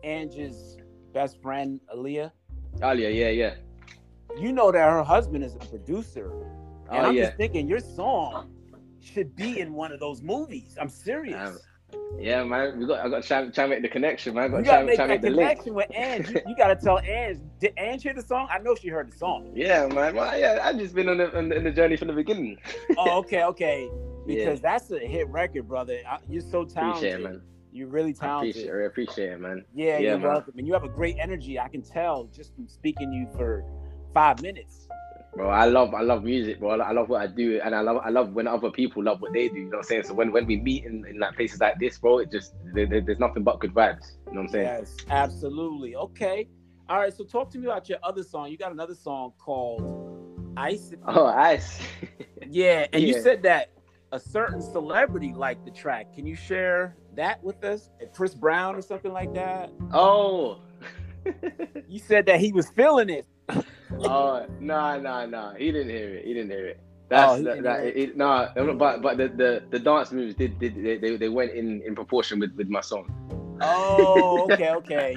Angie's 0.04 0.76
best 1.12 1.40
friend, 1.42 1.80
Aaliyah? 1.94 2.30
Yeah, 2.80 2.92
yeah, 2.92 3.28
yeah. 3.28 3.54
You 4.38 4.52
know 4.52 4.70
that 4.72 4.88
her 4.90 5.02
husband 5.02 5.44
is 5.44 5.54
a 5.56 5.58
producer. 5.58 6.30
And 6.90 7.04
Oh 7.06 7.08
I'm 7.08 7.14
yeah. 7.16 7.24
just 7.26 7.36
thinking 7.36 7.66
your 7.68 7.80
song 7.80 8.50
should 9.00 9.34
be 9.34 9.58
in 9.60 9.72
one 9.74 9.92
of 9.92 9.98
those 10.00 10.22
movies. 10.22 10.76
I'm 10.80 10.88
serious. 10.88 11.58
Yeah, 12.18 12.44
man. 12.44 12.78
We 12.78 12.86
got 12.86 13.04
I 13.04 13.08
got 13.08 13.22
to 13.22 13.28
try, 13.28 13.48
try 13.48 13.64
and 13.64 13.70
make 13.72 13.82
the 13.82 13.88
connection, 13.88 14.34
man. 14.34 14.44
I 14.44 14.48
got 14.48 14.58
you 14.58 14.62
to 14.64 14.68
try, 14.68 14.74
gotta 14.74 14.86
make 14.86 14.96
try 14.96 15.06
that 15.06 15.12
make 15.14 15.22
the 15.22 15.30
link. 15.30 15.48
connection 15.48 15.74
with 15.74 15.90
Ange. 15.94 16.28
You, 16.30 16.40
you 16.46 16.56
gotta 16.56 16.76
tell 16.76 16.98
Ange. 17.00 17.38
Did 17.58 17.72
Ange 17.76 18.02
hear 18.02 18.14
the 18.14 18.22
song? 18.22 18.48
I 18.50 18.58
know 18.58 18.74
she 18.74 18.88
heard 18.88 19.10
the 19.12 19.16
song. 19.16 19.50
Yeah, 19.54 19.86
man. 19.88 20.14
Well, 20.14 20.38
yeah, 20.38 20.60
I've 20.62 20.78
just 20.78 20.94
been 20.94 21.08
on 21.08 21.18
the, 21.18 21.36
on 21.36 21.48
the, 21.48 21.56
on 21.58 21.64
the 21.64 21.70
journey 21.72 21.96
from 21.96 22.08
the 22.08 22.14
beginning. 22.14 22.58
Oh, 22.96 23.18
okay, 23.18 23.44
okay. 23.44 23.88
Yeah. 24.24 24.44
Because 24.44 24.60
that's 24.60 24.88
a 24.92 25.00
hit 25.00 25.26
record, 25.30 25.66
brother. 25.66 25.98
You're 26.28 26.42
so 26.42 26.64
talented. 26.64 27.10
Appreciate 27.10 27.14
it, 27.14 27.22
man. 27.24 27.42
You're 27.72 27.88
really 27.88 28.10
I 28.20 28.24
talented. 28.24 28.50
appreciate. 28.50 28.70
I 28.72 28.84
appreciate 28.86 29.32
it, 29.32 29.40
man. 29.40 29.64
Yeah, 29.74 29.98
Yeah, 29.98 29.98
you're 29.98 30.18
man. 30.18 30.28
welcome. 30.28 30.54
And 30.58 30.64
you 30.64 30.72
have 30.74 30.84
a 30.84 30.88
great 30.88 31.16
energy. 31.18 31.58
I 31.58 31.66
can 31.66 31.82
tell 31.82 32.26
just 32.32 32.54
from 32.54 32.68
speaking 32.68 33.10
to 33.10 33.16
you 33.16 33.26
for 33.36 33.64
five 34.14 34.40
minutes. 34.40 34.86
Bro, 35.34 35.48
I 35.48 35.64
love 35.64 35.94
I 35.94 36.02
love 36.02 36.24
music, 36.24 36.60
bro. 36.60 36.78
I 36.80 36.92
love 36.92 37.08
what 37.08 37.22
I 37.22 37.26
do, 37.26 37.58
and 37.64 37.74
I 37.74 37.80
love 37.80 38.02
I 38.04 38.10
love 38.10 38.32
when 38.34 38.46
other 38.46 38.70
people 38.70 39.02
love 39.02 39.22
what 39.22 39.32
they 39.32 39.48
do. 39.48 39.56
You 39.56 39.64
know 39.64 39.68
what 39.70 39.76
I'm 39.78 39.82
saying? 39.84 40.02
So 40.04 40.12
when, 40.14 40.30
when 40.30 40.46
we 40.46 40.56
meet 40.58 40.84
in, 40.84 41.06
in 41.08 41.18
like 41.18 41.36
places 41.36 41.58
like 41.60 41.78
this, 41.80 41.98
bro, 41.98 42.18
it 42.18 42.30
just 42.30 42.52
there, 42.74 42.86
there- 42.86 43.00
there's 43.00 43.18
nothing 43.18 43.42
but 43.42 43.58
good 43.58 43.72
vibes. 43.72 44.12
You 44.26 44.34
know 44.34 44.40
what 44.40 44.46
I'm 44.46 44.48
saying? 44.48 44.64
Yes, 44.66 44.96
absolutely. 45.08 45.96
Okay. 45.96 46.48
All 46.90 46.98
right. 46.98 47.14
So 47.14 47.24
talk 47.24 47.50
to 47.52 47.58
me 47.58 47.66
about 47.66 47.88
your 47.88 47.98
other 48.02 48.22
song. 48.22 48.50
You 48.50 48.58
got 48.58 48.72
another 48.72 48.94
song 48.94 49.32
called 49.38 49.82
Ice. 50.56 50.92
Oh, 51.06 51.26
ice. 51.26 51.80
Yeah, 52.50 52.86
and 52.92 53.02
you 53.02 53.14
said 53.22 53.42
that 53.44 53.70
a 54.10 54.18
certain 54.20 54.60
celebrity 54.60 55.32
liked 55.32 55.64
the 55.64 55.70
track. 55.70 56.12
Can 56.12 56.26
you 56.26 56.34
share 56.34 56.96
that 57.14 57.42
with 57.42 57.64
us? 57.64 57.88
Chris 58.14 58.34
Brown 58.34 58.74
or 58.74 58.82
something 58.82 59.12
like 59.12 59.32
that? 59.32 59.70
oh. 59.94 60.58
You 61.88 61.98
said 62.00 62.26
that 62.26 62.40
he 62.40 62.52
was 62.52 62.68
feeling 62.70 63.08
it. 63.10 63.26
Oh 64.00 64.46
no 64.60 65.00
no 65.00 65.26
no! 65.26 65.54
He 65.58 65.70
didn't 65.72 65.90
hear 65.90 66.08
it. 66.14 66.24
He 66.24 66.34
didn't 66.34 66.50
hear 66.50 66.66
it. 66.66 66.80
Oh, 67.14 67.36
That's 67.36 67.38
he 67.38 67.44
that, 67.44 67.62
that, 67.64 67.84
it, 67.84 68.16
no, 68.16 68.74
but 68.78 69.02
but 69.02 69.18
the, 69.18 69.28
the, 69.28 69.62
the 69.70 69.78
dance 69.78 70.12
moves 70.12 70.34
did, 70.34 70.58
did 70.58 70.82
they, 70.82 70.96
they, 70.96 71.16
they 71.16 71.28
went 71.28 71.52
in, 71.52 71.82
in 71.82 71.94
proportion 71.94 72.40
with, 72.40 72.54
with 72.56 72.68
my 72.70 72.80
song. 72.80 73.04
Oh, 73.60 74.48
okay, 74.50 74.70
okay. 74.70 75.16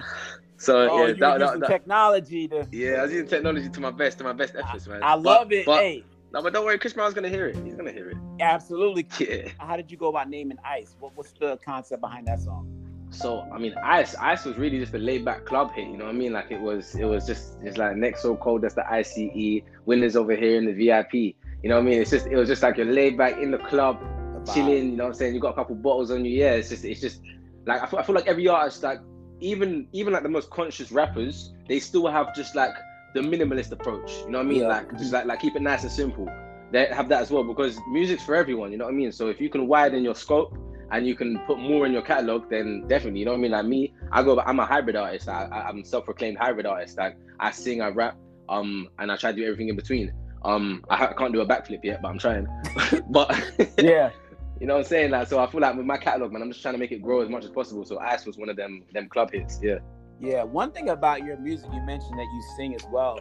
So 0.58 0.90
Oh, 0.90 1.02
yeah, 1.04 1.08
you 1.08 1.16
that, 1.16 1.40
using 1.40 1.60
that- 1.62 1.70
technology 1.70 2.48
to. 2.50 2.68
yeah, 2.74 2.96
I 2.96 3.04
was 3.04 3.12
using 3.14 3.28
technology 3.30 3.70
to 3.70 3.80
my 3.80 3.92
best 3.92 4.18
to 4.18 4.24
my 4.26 4.34
best 4.34 4.56
efforts, 4.58 4.88
man. 4.88 5.02
I 5.04 5.16
But- 5.16 5.20
love 5.24 5.52
it. 5.54 5.66
But, 5.66 5.80
hey, 5.80 6.04
no, 6.34 6.42
but 6.44 6.52
don't 6.52 6.66
worry, 6.66 6.78
Chris 6.78 6.92
Brown's 6.92 7.14
gonna 7.14 7.30
hear 7.30 7.48
it. 7.48 7.56
He's 7.64 7.76
gonna 7.76 7.94
hear 7.94 8.10
it. 8.10 8.18
absolutely. 8.42 9.08
Yeah. 9.20 9.48
How 9.58 9.78
did 9.78 9.90
you 9.90 9.96
go 9.98 10.10
about 10.10 10.30
naming 10.30 10.58
Ice? 10.66 10.98
What, 11.00 11.14
what's 11.16 11.32
the 11.32 11.58
concept 11.64 12.02
behind 12.02 12.28
that 12.28 12.42
song? 12.42 12.68
So 13.12 13.48
I 13.54 13.58
mean, 13.58 13.74
Ice 13.84 14.16
Ice 14.16 14.46
was 14.46 14.58
really 14.58 14.80
just 14.80 14.94
a 14.94 14.98
laid 14.98 15.24
back 15.24 15.46
club 15.46 15.72
hit. 15.72 15.88
You 15.88 15.98
know 15.98 16.06
what 16.06 16.16
I 16.16 16.18
mean? 16.18 16.34
Like 16.34 16.52
it 16.52 16.60
was 16.60 16.96
it 16.96 17.06
was 17.06 17.26
just 17.26 17.58
it's 17.62 17.78
like 17.78 17.96
next 17.96 18.22
so 18.22 18.36
cold. 18.36 18.62
That's 18.62 18.76
the 18.76 18.92
ICE. 18.92 19.62
Winners 19.86 20.16
over 20.16 20.36
here 20.36 20.58
in 20.58 20.66
the 20.66 20.74
VIP. 20.74 21.14
You 21.14 21.70
know 21.70 21.76
what 21.76 21.82
I 21.82 21.90
mean? 21.90 22.02
It's 22.02 22.12
just 22.12 22.28
it 22.28 22.36
was 22.36 22.48
just 22.48 22.64
like 22.64 22.78
you're 22.78 22.86
laid 22.86 23.18
back 23.18 23.38
in 23.38 23.52
the 23.52 23.58
club, 23.58 24.00
The 24.34 24.52
chilling. 24.52 24.92
You 24.92 24.98
know 24.98 25.06
what 25.06 25.10
I'm 25.12 25.16
saying? 25.16 25.34
You 25.34 25.40
got 25.40 25.52
a 25.52 25.56
couple 25.56 25.76
bottles 25.76 26.12
on 26.12 26.26
you. 26.26 26.32
Yeah, 26.32 26.54
it's 26.54 26.70
just 26.70 26.84
it's 26.84 27.02
just 27.02 27.22
like 27.66 27.82
I 27.82 27.86
feel, 27.86 28.00
I 28.00 28.04
feel 28.04 28.16
like 28.16 28.28
every 28.28 28.48
artist 28.48 28.84
like 28.84 29.00
even 29.40 29.88
even 29.92 30.14
like 30.14 30.24
the 30.24 30.30
most 30.30 30.50
conscious 30.50 30.92
rappers 30.92 31.54
they 31.68 31.80
still 31.80 32.08
have 32.08 32.36
just 32.36 32.56
like 32.56 32.74
the 33.14 33.22
minimalist 33.22 33.72
approach. 33.72 34.12
You 34.26 34.32
know 34.32 34.40
what 34.40 34.48
I 34.48 34.50
mean? 34.50 34.62
Yeah. 34.62 34.68
Like 34.68 34.98
just 34.98 35.14
like 35.14 35.26
like 35.26 35.40
keep 35.40 35.56
it 35.56 35.62
nice 35.62 35.84
and 35.84 35.92
simple. 35.92 36.30
They 36.72 36.86
have 36.88 37.08
that 37.10 37.22
as 37.22 37.32
well 37.32 37.44
because 37.44 37.78
music's 37.92 38.24
for 38.24 38.36
everyone. 38.36 38.72
You 38.72 38.78
know 38.78 38.86
what 38.86 38.94
I 38.94 38.98
mean? 38.98 39.12
So 39.12 39.30
if 39.30 39.40
you 39.40 39.50
can 39.50 39.68
widen 39.68 40.04
your 40.04 40.16
scope 40.16 40.58
and 40.92 41.06
you 41.08 41.16
can 41.16 41.40
put 41.40 41.60
more 41.60 41.86
in 41.86 41.92
your 41.92 42.02
catalog, 42.02 42.50
then 42.50 42.86
definitely. 42.88 43.20
You 43.20 43.26
know 43.26 43.32
what 43.32 43.40
I 43.40 43.42
mean? 43.42 43.52
Like 43.52 43.66
me, 43.66 43.94
I 44.12 44.24
go. 44.24 44.40
I'm 44.40 44.60
a 44.60 44.66
hybrid 44.66 44.96
artist. 44.96 45.28
I, 45.28 45.46
I'm 45.46 45.84
self-proclaimed 45.84 46.38
hybrid 46.38 46.66
artist. 46.66 46.98
Like 46.98 47.18
I 47.40 47.52
sing, 47.52 47.82
I 47.82 47.90
rap, 47.90 48.18
um, 48.50 48.90
and 49.00 49.12
I 49.12 49.18
try 49.18 49.32
to 49.32 49.38
do 49.38 49.44
everything 49.44 49.70
in 49.70 49.76
between. 49.76 50.14
Um, 50.44 50.84
I 50.90 50.96
ha- 50.98 51.14
can't 51.14 51.34
do 51.34 51.42
a 51.42 51.46
backflip 51.46 51.84
yet, 51.84 52.02
but 52.02 52.10
I'm 52.10 52.20
trying. 52.20 52.48
but 53.10 53.30
Yeah. 53.80 54.12
you 54.60 54.68
know 54.68 54.76
what 54.76 54.82
I'm 54.82 54.86
saying? 54.86 55.12
Like, 55.12 55.28
so 55.28 55.40
I 55.40 55.48
feel 55.48 55.62
like 55.62 55.76
with 55.76 55.88
my 55.88 55.98
catalog, 55.98 56.32
man, 56.32 56.44
I'm 56.44 56.52
just 56.52 56.62
trying 56.62 56.76
to 56.76 56.80
make 56.80 56.92
it 56.92 57.02
grow 57.02 57.22
as 57.22 57.30
much 57.30 57.44
as 57.44 57.50
possible. 57.50 57.84
So 57.84 57.98
Ice 58.00 58.26
was 58.26 58.38
one 58.38 58.50
of 58.50 58.56
them 58.56 58.84
them 58.94 59.10
club 59.10 59.32
hits. 59.32 59.60
Yeah. 59.62 59.80
Yeah, 60.20 60.44
one 60.44 60.72
thing 60.72 60.90
about 60.90 61.24
your 61.24 61.38
music, 61.38 61.70
you 61.74 61.82
mentioned 61.82 62.18
that 62.18 62.24
you 62.24 62.44
sing 62.56 62.74
as 62.74 62.86
well. 62.90 63.20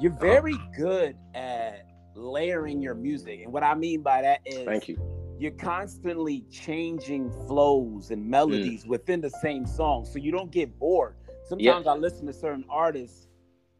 You're 0.00 0.12
very 0.12 0.54
good 0.76 1.16
at 1.34 1.84
layering 2.14 2.80
your 2.80 2.94
music. 2.94 3.40
And 3.42 3.52
what 3.52 3.64
I 3.64 3.74
mean 3.74 4.02
by 4.02 4.22
that 4.22 4.40
is 4.44 4.64
Thank 4.64 4.88
you. 4.88 4.96
You're 5.38 5.52
constantly 5.52 6.44
changing 6.50 7.30
flows 7.46 8.10
and 8.10 8.24
mm. 8.24 8.28
melodies 8.28 8.86
within 8.86 9.20
the 9.20 9.30
same 9.30 9.66
song. 9.66 10.04
So 10.04 10.18
you 10.18 10.32
don't 10.32 10.50
get 10.50 10.78
bored. 10.78 11.14
Sometimes 11.48 11.86
I 11.86 11.94
listen 11.94 12.26
to 12.26 12.32
certain 12.32 12.64
artists 12.68 13.28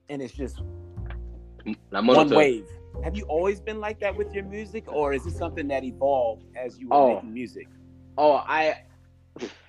and 0.08 0.22
it's 0.22 0.32
just 0.32 0.60
one 1.90 2.30
wave. 2.30 2.66
Have 3.04 3.16
you 3.16 3.24
always 3.24 3.60
been 3.60 3.80
like 3.80 4.00
that 4.00 4.16
with 4.16 4.32
your 4.34 4.44
music, 4.44 4.90
or 4.90 5.12
is 5.12 5.26
it 5.26 5.32
something 5.32 5.68
that 5.68 5.84
evolved 5.84 6.46
as 6.56 6.78
you 6.78 6.88
were 6.88 6.96
Oh. 6.96 7.14
making 7.14 7.34
music? 7.34 7.68
Oh, 8.16 8.32
I. 8.32 8.84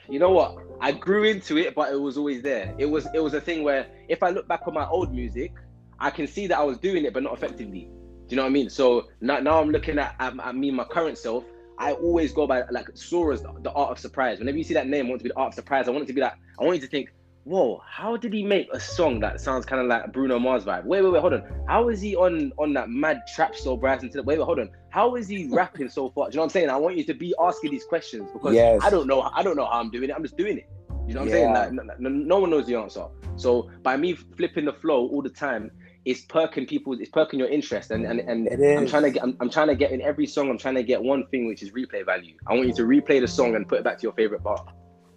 You 0.07 0.17
know 0.17 0.31
what? 0.31 0.57
I 0.81 0.91
grew 0.91 1.23
into 1.23 1.57
it, 1.57 1.75
but 1.75 1.93
it 1.93 1.97
was 1.97 2.17
always 2.17 2.41
there. 2.41 2.73
It 2.79 2.87
was 2.87 3.07
it 3.13 3.19
was 3.19 3.35
a 3.35 3.41
thing 3.41 3.63
where 3.63 3.85
if 4.07 4.23
I 4.23 4.29
look 4.29 4.47
back 4.47 4.67
on 4.67 4.73
my 4.73 4.87
old 4.87 5.13
music, 5.13 5.53
I 5.99 6.09
can 6.09 6.25
see 6.25 6.47
that 6.47 6.57
I 6.57 6.63
was 6.63 6.79
doing 6.79 7.05
it, 7.05 7.13
but 7.13 7.21
not 7.21 7.33
effectively. 7.33 7.91
Do 8.27 8.35
you 8.35 8.37
know 8.37 8.43
what 8.43 8.49
I 8.49 8.53
mean? 8.53 8.69
So 8.69 9.09
now, 9.21 9.39
now 9.39 9.59
I'm 9.61 9.69
looking 9.69 9.99
at, 9.99 10.15
at, 10.19 10.33
at 10.39 10.55
me, 10.55 10.71
my 10.71 10.85
current 10.85 11.17
self. 11.17 11.43
I 11.79 11.93
always 11.93 12.33
go 12.33 12.45
by 12.45 12.63
like 12.71 12.89
Saura's 12.93 13.41
the, 13.41 13.53
the 13.61 13.71
art 13.71 13.91
of 13.91 13.99
surprise. 13.99 14.39
Whenever 14.39 14.57
you 14.57 14.63
see 14.63 14.73
that 14.73 14.87
name, 14.87 15.05
I 15.05 15.09
want 15.09 15.21
it 15.21 15.23
to 15.23 15.29
be 15.29 15.29
the 15.29 15.39
art 15.39 15.47
of 15.49 15.53
surprise. 15.55 15.87
I 15.87 15.91
want 15.91 16.03
it 16.03 16.07
to 16.07 16.13
be 16.13 16.21
that. 16.21 16.37
I 16.59 16.63
want 16.65 16.75
you 16.75 16.81
to 16.81 16.87
think, 16.87 17.09
whoa, 17.45 17.81
how 17.87 18.17
did 18.17 18.33
he 18.33 18.43
make 18.43 18.67
a 18.73 18.79
song 18.79 19.21
that 19.21 19.39
sounds 19.39 19.65
kind 19.65 19.81
of 19.81 19.87
like 19.87 20.11
Bruno 20.11 20.37
Mars 20.39 20.65
vibe? 20.65 20.83
Wait, 20.83 21.01
wait, 21.01 21.13
wait, 21.13 21.21
hold 21.21 21.33
on. 21.33 21.43
How 21.67 21.87
is 21.87 22.01
he 22.01 22.15
on 22.17 22.51
on 22.57 22.73
that 22.73 22.89
mad 22.89 23.21
trap 23.33 23.55
soul 23.55 23.77
Bryson? 23.77 24.11
Wait, 24.13 24.25
wait, 24.25 24.39
hold 24.39 24.59
on. 24.59 24.69
How 24.89 25.15
is 25.15 25.29
he 25.29 25.47
rapping 25.51 25.89
so 25.89 26.09
far? 26.09 26.29
Do 26.29 26.33
you 26.33 26.37
know 26.37 26.41
what 26.41 26.45
I'm 26.45 26.49
saying? 26.51 26.69
I 26.69 26.75
want 26.75 26.97
you 26.97 27.05
to 27.05 27.13
be 27.13 27.33
asking 27.39 27.71
these 27.71 27.85
questions 27.85 28.29
because 28.33 28.53
Yes. 28.55 28.81
I 28.83 28.89
don't 28.89 29.07
know. 29.07 29.21
I 29.21 29.41
don't 29.41 29.55
know 29.55 29.65
how 29.65 29.79
I'm 29.79 29.89
doing 29.89 30.09
it. 30.09 30.13
I'm 30.13 30.23
just 30.23 30.37
doing 30.37 30.57
it. 30.57 30.69
You 31.07 31.15
know 31.15 31.21
what 31.21 31.27
I'm 31.27 31.31
saying? 31.31 31.53
Like 31.53 31.71
no, 31.71 31.83
no, 31.97 32.09
no 32.09 32.39
one 32.39 32.49
knows 32.49 32.67
the 32.67 32.75
answer. 32.75 33.05
So 33.37 33.71
by 33.83 33.95
me 33.95 34.13
flipping 34.13 34.65
the 34.65 34.73
flow 34.73 35.07
all 35.07 35.21
the 35.21 35.29
time, 35.29 35.71
it's 36.09 36.21
perking 36.21 36.65
people, 36.65 36.93
it's 36.99 37.11
perking 37.11 37.37
your 37.39 37.49
interest, 37.49 37.91
and 37.91 38.03
and, 38.03 38.19
and 38.19 38.49
I'm 38.77 38.87
trying 38.87 39.03
to 39.03 39.11
get, 39.11 39.21
I'm, 39.21 39.37
I'm 39.39 39.49
trying 39.49 39.67
to 39.67 39.75
get 39.75 39.91
in 39.91 40.01
every 40.01 40.25
song, 40.25 40.49
I'm 40.49 40.57
trying 40.57 40.73
to 40.75 40.83
get 40.83 41.01
one 41.03 41.27
thing 41.27 41.45
which 41.45 41.61
is 41.61 41.69
replay 41.71 42.03
value. 42.03 42.35
I 42.47 42.55
want 42.55 42.67
you 42.67 42.73
to 42.73 42.81
replay 42.83 43.21
the 43.21 43.27
song 43.27 43.55
and 43.55 43.67
put 43.67 43.77
it 43.77 43.83
back 43.83 43.99
to 43.99 44.03
your 44.03 44.13
favorite 44.13 44.43
part. 44.43 44.61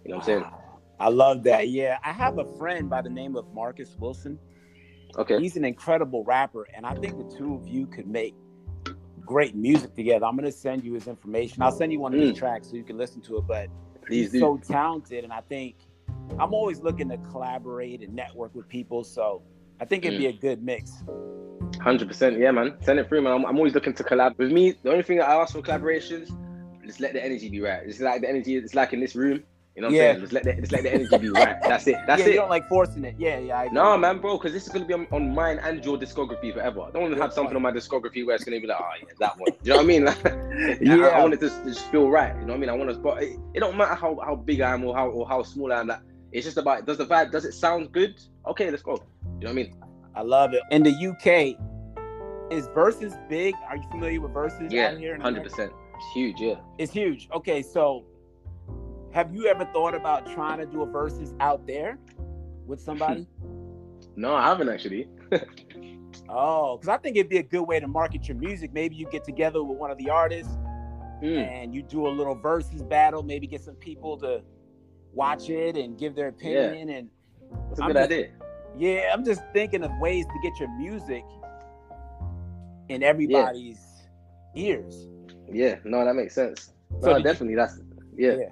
You 0.05 0.11
know 0.11 0.17
what 0.17 0.29
I'm 0.29 0.43
saying? 0.43 0.45
I 0.99 1.09
love 1.09 1.43
that. 1.45 1.69
Yeah, 1.69 1.97
I 2.05 2.11
have 2.13 2.37
a 2.37 2.45
friend 2.57 2.89
by 2.91 3.01
the 3.01 3.09
name 3.09 3.35
of 3.35 3.51
Marcus 3.55 3.95
Wilson. 3.99 4.37
Okay. 5.17 5.39
He's 5.39 5.57
an 5.57 5.65
incredible 5.65 6.23
rapper, 6.23 6.67
and 6.75 6.85
I 6.85 6.93
think 6.93 7.17
the 7.17 7.35
two 7.35 7.55
of 7.55 7.67
you 7.67 7.87
could 7.87 8.07
make 8.07 8.35
great 9.25 9.55
music 9.55 9.95
together. 9.95 10.25
I'm 10.27 10.35
gonna 10.35 10.51
send 10.51 10.83
you 10.83 10.93
his 10.93 11.07
information. 11.07 11.63
I'll 11.63 11.71
send 11.71 11.91
you 11.91 11.99
one 11.99 12.13
of 12.13 12.19
his 12.19 12.31
Mm. 12.33 12.37
tracks 12.37 12.69
so 12.69 12.75
you 12.75 12.83
can 12.83 12.97
listen 12.97 13.19
to 13.21 13.37
it. 13.37 13.47
But 13.47 13.67
Please 14.05 14.25
he's 14.25 14.31
do. 14.33 14.39
so 14.39 14.57
talented, 14.57 15.23
and 15.23 15.33
I 15.33 15.41
think 15.41 15.75
I'm 16.37 16.53
always 16.53 16.81
looking 16.81 17.09
to 17.09 17.17
collaborate 17.17 18.01
and 18.03 18.13
network 18.13 18.53
with 18.53 18.67
people. 18.67 19.03
So 19.03 19.41
I 19.79 19.85
think 19.85 20.05
it'd 20.05 20.19
be 20.19 20.25
mm. 20.25 20.29
a 20.29 20.39
good 20.39 20.63
mix. 20.63 21.03
Hundred 21.81 22.07
percent, 22.07 22.37
yeah, 22.39 22.51
man. 22.51 22.75
Send 22.81 22.99
it 22.99 23.09
through, 23.09 23.21
man. 23.21 23.33
I'm, 23.33 23.45
I'm 23.45 23.57
always 23.57 23.73
looking 23.73 23.93
to 23.93 24.03
collab. 24.03 24.37
With 24.37 24.51
me, 24.51 24.75
the 24.83 24.91
only 24.91 25.03
thing 25.03 25.17
that 25.17 25.29
I 25.29 25.35
ask 25.35 25.53
for 25.53 25.61
collaborations, 25.61 26.29
just 26.85 26.99
let 26.99 27.13
the 27.13 27.23
energy 27.23 27.49
be 27.49 27.61
right. 27.61 27.81
It's 27.85 27.99
like 27.99 28.21
the 28.21 28.29
energy. 28.29 28.55
It's 28.55 28.75
like 28.75 28.93
in 28.93 28.99
this 28.99 29.15
room. 29.15 29.43
You 29.75 29.81
know 29.81 29.87
what 29.87 29.95
Yeah. 29.95 30.03
I'm 30.03 30.07
saying? 30.09 30.21
Just 30.21 30.33
let 30.33 30.43
the 30.43 30.53
just 30.53 30.71
let 30.71 30.83
the 30.83 30.93
energy 30.93 31.17
be 31.17 31.29
right. 31.29 31.57
That's 31.63 31.87
it. 31.87 31.97
That's 32.05 32.21
yeah, 32.21 32.27
you 32.27 32.35
don't 32.35 32.49
like 32.49 32.69
forcing 32.69 33.03
it. 33.05 33.15
Yeah, 33.17 33.39
yeah. 33.39 33.57
I. 33.57 33.67
No, 33.69 33.97
man, 33.97 34.19
bro, 34.19 34.37
because 34.37 34.53
this 34.53 34.67
is 34.67 34.69
gonna 34.69 34.85
be 34.85 34.93
on, 34.93 35.07
on 35.11 35.33
mine 35.33 35.59
and 35.63 35.83
your 35.83 35.97
discography 35.97 36.53
forever. 36.53 36.81
I 36.81 36.91
don't 36.91 37.01
want 37.01 37.15
to 37.15 37.21
have 37.21 37.33
something 37.33 37.55
on 37.55 37.61
my 37.63 37.71
discography 37.71 38.23
where 38.25 38.35
it's 38.35 38.43
gonna 38.43 38.59
be 38.59 38.67
like, 38.67 38.77
oh 38.79 38.91
yeah, 39.01 39.07
that 39.19 39.39
one. 39.39 39.49
Do 39.51 39.57
you 39.63 39.69
know 39.71 39.77
what 39.77 39.83
I 39.83 39.87
mean? 39.87 40.05
Like, 40.13 40.25
I- 40.25 40.77
Yeah. 40.79 41.07
I, 41.07 41.21
want 41.21 41.33
it 41.33 41.39
to 41.39 41.49
just 41.65 41.85
feel 41.87 42.09
right. 42.09 42.35
You 42.35 42.41
know 42.41 42.53
what 42.53 42.57
I 42.57 42.59
mean? 42.59 42.69
I 42.69 42.73
want 42.73 42.91
to, 42.91 42.97
but 42.97 43.23
it, 43.23 43.39
it 43.55 43.59
don't 43.61 43.75
matter 43.75 43.95
how, 43.95 44.19
how 44.23 44.35
big 44.35 44.61
I 44.61 44.73
am 44.73 44.85
or 44.85 44.95
how 44.95 45.07
or 45.07 45.27
how 45.27 45.41
small 45.41 45.73
I 45.73 45.79
am. 45.79 45.87
Like, 45.87 46.01
it's 46.31 46.45
just 46.45 46.57
about 46.57 46.85
does 46.85 46.97
the 46.97 47.05
vibe 47.05 47.31
does 47.31 47.45
it 47.45 47.53
sound 47.53 47.91
good? 47.91 48.21
Okay, 48.45 48.69
let's 48.69 48.83
go. 48.83 49.03
You 49.39 49.47
know 49.47 49.49
what 49.49 49.49
I 49.49 49.53
mean? 49.53 49.73
I 50.15 50.21
love 50.21 50.53
it. 50.53 50.61
In 50.71 50.83
the 50.83 50.91
UK, 50.91 51.57
is 52.51 52.67
Verzuz 52.69 53.17
big? 53.29 53.55
Are 53.67 53.75
you 53.77 53.83
familiar 53.91 54.21
with 54.21 54.31
Verzuz 54.31 54.71
Yeah, 54.71 54.89
out 54.89 54.97
here? 54.97 55.19
hundred 55.19 55.43
percent. 55.43 55.71
It's 55.95 56.05
huge. 56.13 56.39
Yeah. 56.39 56.55
It's 56.77 56.91
huge. 56.93 57.27
Okay, 57.33 57.61
so 57.61 58.05
have 59.11 59.33
you 59.33 59.47
ever 59.47 59.65
thought 59.65 59.93
about 59.95 60.25
trying 60.33 60.59
to 60.59 60.65
do 60.65 60.81
a 60.83 60.87
Verzuz 60.87 61.35
out 61.39 61.65
there 61.67 61.97
with 62.65 62.79
somebody? 62.81 63.27
No, 64.15 64.35
I 64.35 64.43
haven't 64.43 64.69
actually. 64.69 65.07
oh, 66.29 66.77
because 66.77 66.87
I 66.87 66.97
think 66.97 67.15
it'd 67.17 67.29
be 67.29 67.39
a 67.39 67.43
good 67.43 67.63
way 67.63 67.79
to 67.79 67.87
market 67.87 68.27
your 68.27 68.37
music. 68.37 68.71
Maybe 68.71 68.95
you 68.95 69.07
get 69.09 69.23
together 69.23 69.63
with 69.63 69.79
one 69.79 69.89
of 69.89 69.97
the 69.97 70.09
artists 70.11 70.53
Mm. 71.23 71.47
and 71.47 71.73
you 71.73 71.81
do 71.81 72.05
a 72.05 72.09
little 72.09 72.35
Verzuz 72.35 72.87
battle. 72.87 73.23
Maybe 73.23 73.47
get 73.47 73.61
some 73.63 73.73
people 73.75 74.17
to 74.17 74.43
watch 75.13 75.49
it 75.49 75.77
and 75.77 75.97
give 75.97 76.13
their 76.15 76.27
opinion. 76.27 76.89
Yeah. 76.89 76.95
And 76.97 77.09
That's 77.69 77.79
a 77.79 77.83
I'm 77.83 77.87
good 77.89 77.95
just- 77.95 78.11
idea. 78.11 78.27
Yeah, 78.77 79.11
I'm 79.13 79.23
just 79.23 79.41
thinking 79.53 79.83
of 79.83 79.91
ways 79.99 80.25
to 80.25 80.33
get 80.49 80.59
your 80.59 80.69
music 80.77 81.23
in 82.89 83.03
everybody's 83.03 83.79
ears. 84.55 85.07
Yeah, 85.51 85.75
no, 85.83 86.03
that 86.05 86.15
makes 86.15 86.33
sense. 86.35 86.71
So 87.01 87.07
no, 87.07 87.13
did 87.13 87.17
you- 87.19 87.23
definitely. 87.23 87.55
That's 87.55 87.79
yeah. 88.15 88.35
Yeah. 88.35 88.49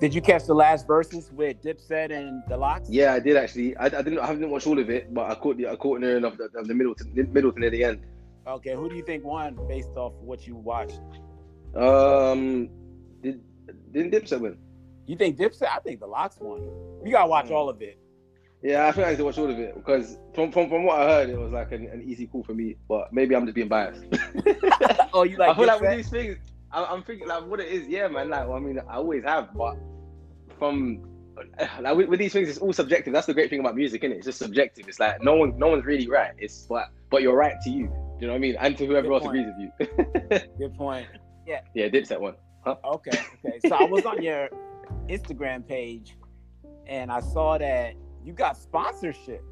Did 0.00 0.14
you 0.14 0.20
catch 0.20 0.46
the 0.46 0.54
last 0.54 0.88
Verzuz 0.88 1.32
with 1.32 1.62
Dipset 1.62 2.10
and 2.10 2.42
the 2.48 2.56
Lox? 2.56 2.88
Yeah, 2.90 3.12
I 3.14 3.20
did 3.20 3.36
actually. 3.36 3.76
I, 3.76 3.84
I 3.86 3.88
didn't. 4.02 4.18
I 4.18 4.26
haven't 4.26 4.50
watched 4.50 4.66
all 4.66 4.78
of 4.78 4.90
it, 4.90 5.14
but 5.14 5.30
I 5.30 5.34
caught 5.36 5.56
the 5.58 5.68
I 5.68 5.76
caught 5.76 6.00
near 6.00 6.16
enough 6.16 6.32
of 6.32 6.38
the, 6.52 6.58
of 6.58 6.66
the 6.66 6.74
middle 6.74 6.94
to 6.96 7.04
the 7.04 7.22
middle 7.24 7.52
to 7.52 7.58
near 7.60 7.70
the 7.70 7.84
end. 7.84 8.00
Okay, 8.46 8.74
who 8.74 8.88
do 8.88 8.96
you 8.96 9.04
think 9.04 9.22
won 9.24 9.56
based 9.68 9.90
off 9.96 10.12
what 10.20 10.44
you 10.46 10.56
watched? 10.56 10.98
Um, 11.76 12.68
did 13.22 13.40
didn't 13.92 14.10
Dipset 14.12 14.40
win? 14.40 14.58
You 15.06 15.16
think 15.16 15.38
Dipset? 15.38 15.68
I 15.68 15.78
think 15.78 16.00
the 16.00 16.06
Lox 16.08 16.36
won. 16.40 16.62
You 17.04 17.12
gotta 17.12 17.28
watch 17.28 17.46
Hmm. 17.48 17.54
all 17.54 17.68
of 17.68 17.80
it. 17.80 17.98
Yeah, 18.62 18.86
I 18.86 18.92
think 18.92 19.06
I 19.06 19.10
need 19.10 19.16
to 19.16 19.24
watch 19.24 19.38
all 19.38 19.50
of 19.50 19.58
it 19.58 19.74
because 19.74 20.18
from 20.34 20.52
from, 20.52 20.68
from 20.68 20.84
what 20.84 21.00
I 21.00 21.04
heard, 21.06 21.30
it 21.30 21.38
was 21.38 21.52
like 21.52 21.72
an, 21.72 21.88
an 21.88 22.02
easy 22.02 22.26
call 22.26 22.44
for 22.44 22.54
me. 22.54 22.76
But 22.88 23.12
maybe 23.12 23.34
I'm 23.34 23.44
just 23.44 23.54
being 23.56 23.68
biased. 23.68 24.04
Oh, 25.14 25.24
you 25.24 25.36
like? 25.36 25.50
I 25.50 25.54
feel 25.54 25.66
like 25.66 25.80
with 25.80 25.96
these 25.96 26.08
things, 26.08 26.38
I, 26.70 26.84
I'm 26.84 27.02
thinking 27.02 27.28
like 27.28 27.44
what 27.46 27.60
it 27.60 27.68
is. 27.68 27.86
Yeah, 27.88 28.08
man. 28.08 28.30
Like 28.30 28.46
well, 28.46 28.56
I 28.56 28.60
mean, 28.60 28.78
I 28.88 28.94
always 28.94 29.24
have, 29.24 29.52
but 29.54 29.76
from 30.58 31.04
like 31.80 31.96
with, 31.96 32.08
with 32.08 32.18
these 32.18 32.32
things, 32.32 32.48
it's 32.48 32.58
all 32.58 32.72
subjective. 32.72 33.12
That's 33.12 33.26
the 33.26 33.34
great 33.34 33.50
thing 33.50 33.60
about 33.60 33.74
music, 33.76 34.04
isn't 34.04 34.12
it? 34.12 34.16
It's 34.18 34.26
just 34.26 34.38
subjective. 34.38 34.86
It's 34.88 35.00
like 35.00 35.22
no 35.22 35.34
one, 35.34 35.58
no 35.58 35.68
one's 35.68 35.84
really 35.84 36.08
right. 36.08 36.32
It's 36.38 36.66
but 36.66 36.88
but 37.10 37.22
you're 37.22 37.36
right 37.36 37.56
to 37.64 37.70
you. 37.70 37.86
Do 37.86 37.92
you 38.20 38.26
know 38.28 38.34
what 38.34 38.36
I 38.36 38.38
mean? 38.38 38.56
And 38.60 38.78
to 38.78 38.86
whoever 38.86 39.08
Good 39.08 39.14
else 39.14 39.24
point. 39.24 39.38
agrees 39.40 39.70
with 39.80 40.40
you. 40.40 40.48
Good 40.58 40.76
point. 40.76 41.06
yeah, 41.46 41.60
Yeah, 41.74 41.88
Dipset 41.88 42.20
one. 42.20 42.34
Okay, 42.66 43.18
okay. 43.44 43.58
So 43.68 43.74
I 43.74 43.84
was 43.84 44.06
on 44.06 44.22
your 44.22 44.48
Instagram 45.08 45.66
page, 45.66 46.16
and 46.86 47.10
I 47.10 47.18
saw 47.20 47.58
that 47.58 47.94
you 48.24 48.32
got 48.32 48.56
sponsorship. 48.56 49.42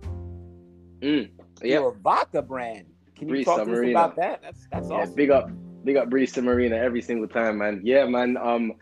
Mm. 1.00 1.30
Yeah, 1.62 1.80
You're 1.80 1.88
a 1.88 1.94
vodka 1.94 2.42
brand. 2.42 2.86
Can 3.16 3.28
you 3.28 3.34
Breeze 3.34 3.44
talk 3.44 3.64
to 3.64 3.72
us 3.72 3.80
Submarina. 3.80 3.90
about 3.90 4.16
that? 4.16 4.40
That's 4.42 4.66
that's 4.70 4.90
Yeah, 4.90 4.96
awesome. 4.96 5.14
big 5.14 5.30
up, 5.30 5.50
big 5.84 5.96
up 5.96 6.08
Breeze 6.10 6.32
to 6.32 6.42
Marina 6.42 6.76
every 6.76 7.02
single 7.02 7.28
time, 7.28 7.58
man. 7.58 7.80
Yeah, 7.84 8.06
man. 8.06 8.36
Um, 8.36 8.74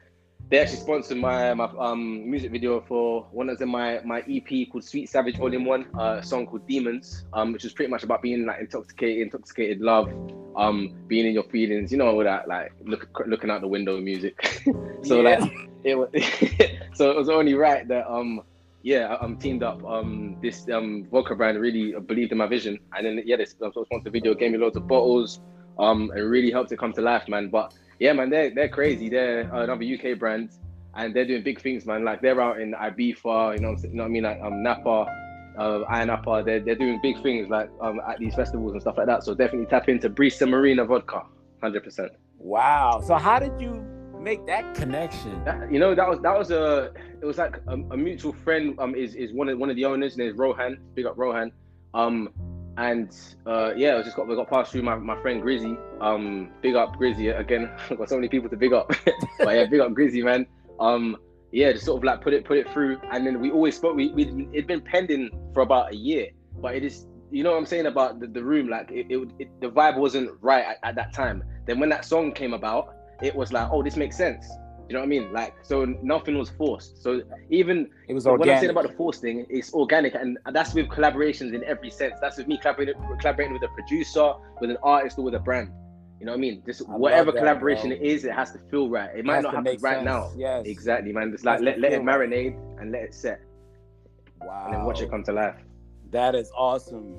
they 0.51 0.59
actually 0.59 0.79
sponsored 0.79 1.19
my 1.19 1.53
my 1.55 1.65
um 1.79 2.29
music 2.31 2.51
video 2.53 2.81
for 2.81 3.27
one 3.33 3.47
that's 3.49 3.61
in 3.61 3.69
my 3.69 4.01
my 4.05 4.23
EP 4.29 4.67
called 4.71 4.85
Sweet 4.85 5.09
Savage 5.09 5.37
Volume 5.37 5.65
One, 5.65 5.87
uh, 5.99 6.19
a 6.21 6.23
song 6.23 6.47
called 6.47 6.67
Demons, 6.67 7.25
um, 7.33 7.53
which 7.53 7.65
is 7.65 7.73
pretty 7.73 7.91
much 7.91 8.03
about 8.03 8.23
being 8.23 8.47
like 8.47 8.61
intoxicated, 8.61 9.23
intoxicated 9.23 9.81
love, 9.81 10.11
um, 10.57 10.95
being 11.07 11.27
in 11.27 11.33
your 11.35 11.45
feelings, 11.45 11.93
you 11.93 11.99
know, 11.99 12.07
all 12.09 12.25
that 12.25 12.49
like 12.49 12.73
look, 12.85 13.09
looking 13.27 13.51
out 13.51 13.61
the 13.61 13.69
window 13.69 14.01
music. 14.01 14.41
so 15.03 15.21
Yeah. 15.21 15.23
like 15.23 15.43
it 15.85 15.97
was, 15.97 16.09
so 16.95 17.11
it 17.11 17.17
was 17.17 17.29
only 17.29 17.55
right 17.55 17.87
that 17.89 18.07
um 18.11 18.41
yeah, 18.83 19.15
I- 19.15 19.25
I'm 19.25 19.37
teamed 19.37 19.63
up. 19.63 19.85
Um, 19.85 20.37
this 20.43 20.69
um 20.71 21.07
vodka 21.11 21.35
brand 21.35 21.59
really 21.61 21.93
believed 22.07 22.33
in 22.33 22.39
my 22.39 22.47
vision, 22.47 22.79
and 22.97 23.07
then 23.07 23.23
yeah, 23.25 23.37
they 23.37 23.45
sp- 23.47 23.71
sponsored 23.73 24.05
the 24.05 24.11
video, 24.11 24.35
gave 24.35 24.53
me 24.53 24.59
loads 24.59 24.77
of 24.77 24.87
bottles, 24.87 25.41
um, 25.79 26.11
and 26.15 26.31
really 26.31 26.51
helped 26.51 26.73
it 26.73 26.79
come 26.79 26.93
to 26.95 27.01
life, 27.01 27.29
man. 27.29 27.49
But 27.51 27.75
yeah, 27.99 28.13
man, 28.13 28.31
they're 28.31 28.51
they're 28.55 28.69
crazy. 28.69 29.09
They're 29.09 29.41
another 29.53 29.83
UK 29.85 30.19
brand, 30.19 30.51
and 30.95 31.15
they're 31.15 31.27
doing 31.27 31.43
big 31.43 31.61
things, 31.61 31.87
man. 31.87 32.05
Like 32.05 32.21
they're 32.23 32.41
out 32.41 32.61
in 32.61 32.73
Ibiza, 32.73 33.57
you 33.57 33.61
know, 33.61 33.77
you 33.83 33.89
know 33.95 34.03
what 34.03 34.05
I 34.05 34.09
mean, 34.09 34.23
like 34.23 34.41
um 34.43 34.63
Napa, 34.63 35.07
uh, 35.59 35.85
Ayia 35.91 36.07
Napa. 36.07 36.43
They're 36.45 36.61
they're 36.61 36.75
doing 36.77 37.01
big 37.03 37.21
things 37.23 37.49
like 37.49 37.69
um 37.81 38.01
at 38.09 38.19
these 38.19 38.35
festivals 38.35 38.73
and 38.73 38.81
stuff 38.81 38.97
like 38.97 39.07
that. 39.07 39.25
So 39.25 39.35
definitely 39.35 39.67
tap 39.67 39.89
into 39.89 40.09
Brisa 40.09 40.49
Marina 40.49 40.85
vodka, 40.85 41.23
hundred 41.61 41.83
percent. 41.83 42.13
Wow. 42.39 43.03
So 43.05 43.17
how 43.17 43.41
did 43.41 43.61
you 43.61 43.85
make 44.21 44.47
that 44.47 44.75
connection? 44.75 45.43
That- 45.45 45.71
you 45.73 45.79
know 45.79 45.95
that 45.95 46.09
was 46.09 46.21
that 46.21 46.37
was 46.39 46.51
a 46.51 46.93
it 47.21 47.25
was 47.25 47.39
like 47.39 47.57
a, 47.67 47.75
a 47.75 47.97
mutual 47.97 48.33
friend 48.33 48.75
um 48.79 48.95
is 48.95 49.15
is 49.15 49.33
one 49.33 49.49
of 49.49 49.59
one 49.59 49.71
of 49.71 49.77
the 49.77 49.85
owners 49.85 50.17
named 50.17 50.39
Rohan 50.39 50.79
big 50.95 51.07
up 51.07 51.17
Rohan. 51.17 51.53
Um 51.95 52.29
and 52.77 53.11
uh 53.47 53.73
yeah 53.77 53.97
I 53.97 54.03
just 54.03 54.17
got 54.17 54.29
we 54.29 54.37
got 54.37 54.49
passed 54.49 54.73
through 54.73 54.83
my, 54.83 54.95
my 54.97 55.21
friend 55.21 55.43
Grizzy. 55.43 55.77
Um 56.01 56.51
big 56.63 56.75
up 56.75 56.97
Grizzy 56.97 57.29
again. 57.29 57.71
I've 57.91 57.99
got 57.99 58.09
so 58.09 58.17
many 58.17 58.29
people 58.29 58.49
to 58.51 58.57
big 58.57 58.73
up. 58.73 58.93
But 59.39 59.55
yeah 59.55 59.67
big 59.67 59.81
up 59.81 59.95
Grizzy 59.95 60.23
man. 60.23 60.47
Um 60.81 61.17
yeah 61.53 61.73
just 61.73 61.87
sort 61.87 61.99
of 61.99 62.05
like 62.05 62.21
put 62.21 62.35
it 62.35 62.45
put 62.45 62.59
it 62.59 62.71
through. 62.73 63.01
And 63.11 63.27
then 63.27 63.41
we 63.41 63.51
always 63.51 63.77
spoke 63.77 63.97
we 63.97 64.11
we 64.13 64.49
it'd 64.53 64.67
been 64.67 64.81
pending 64.81 65.31
for 65.55 65.63
about 65.63 65.93
a 65.93 65.97
year. 65.97 66.29
But 66.61 66.75
it 66.75 66.85
is 66.85 67.07
you 67.31 67.43
know 67.43 67.51
what 67.51 67.59
I'm 67.59 67.67
saying 67.67 67.87
about 67.87 68.21
the, 68.21 68.27
the 68.27 68.43
room? 68.43 68.69
Like 68.69 68.91
it, 68.91 69.07
it, 69.11 69.29
it 69.39 69.61
the 69.61 69.69
vibe 69.69 69.97
wasn't 69.99 70.31
right 70.41 70.65
at, 70.65 70.79
at 70.83 70.95
that 70.95 71.13
time. 71.13 71.45
Then 71.67 71.79
when 71.79 71.91
that 71.91 72.05
song 72.07 72.33
came 72.33 72.55
about 72.55 72.95
it 73.23 73.35
was 73.35 73.53
like 73.53 73.69
oh 73.71 73.83
this 73.83 73.97
makes 73.97 74.17
sense 74.17 74.47
you 74.89 74.95
know 74.95 75.01
what 75.01 75.07
I 75.07 75.09
mean? 75.09 75.33
Like, 75.35 75.55
so 75.63 75.85
nothing 76.03 76.39
was 76.39 76.49
forced. 76.49 77.03
So 77.03 77.21
even 77.51 77.91
It 78.09 78.15
was 78.15 78.25
what 78.25 78.41
I'm 78.41 78.59
saying 78.59 78.71
about 78.71 78.85
the 78.89 78.95
forced 78.95 79.21
thing, 79.21 79.45
it's 79.51 79.75
organic, 79.75 80.15
and 80.15 80.39
that's 80.51 80.73
with 80.73 80.89
collaborations 80.89 81.53
in 81.53 81.63
every 81.65 81.91
sense. 81.91 82.15
That's 82.23 82.39
with 82.39 82.49
me 82.49 82.57
collaborating, 82.57 82.95
collaborating 83.21 83.53
with 83.53 83.63
a 83.65 83.69
producer, 83.69 84.33
with 84.63 84.71
an 84.71 84.79
artist, 84.83 85.19
or 85.19 85.25
with 85.27 85.35
a 85.35 85.41
brand. 85.41 85.71
You 86.21 86.27
know 86.27 86.33
what 86.33 86.39
I 86.39 86.41
mean? 86.41 86.63
Just 86.65 86.89
I 86.89 86.97
whatever 86.97 87.33
that, 87.33 87.39
collaboration 87.39 87.89
bro. 87.91 87.99
it 87.99 88.03
is, 88.03 88.25
it 88.25 88.33
has 88.33 88.53
to 88.53 88.59
feel 88.71 88.89
right. 88.89 89.11
It 89.15 89.27
might 89.27 89.43
not 89.43 89.55
happen 89.55 89.77
right 89.83 89.97
sense. 89.97 90.05
now. 90.05 90.33
Yes. 90.37 90.65
Exactly, 90.67 91.13
man. 91.13 91.33
Just 91.33 91.45
like 91.45 91.61
let, 91.61 91.79
let 91.79 91.93
it 91.93 91.97
feel 91.99 92.05
right. 92.07 92.31
marinate 92.31 92.81
and 92.81 92.91
let 92.91 93.03
it 93.03 93.15
set, 93.15 93.41
Wow. 94.41 94.63
and 94.65 94.75
then 94.75 94.85
watch 94.85 95.03
it 95.03 95.11
come 95.11 95.23
to 95.25 95.33
life. 95.33 95.55
That 96.11 96.35
is 96.35 96.51
awesome. 96.57 97.15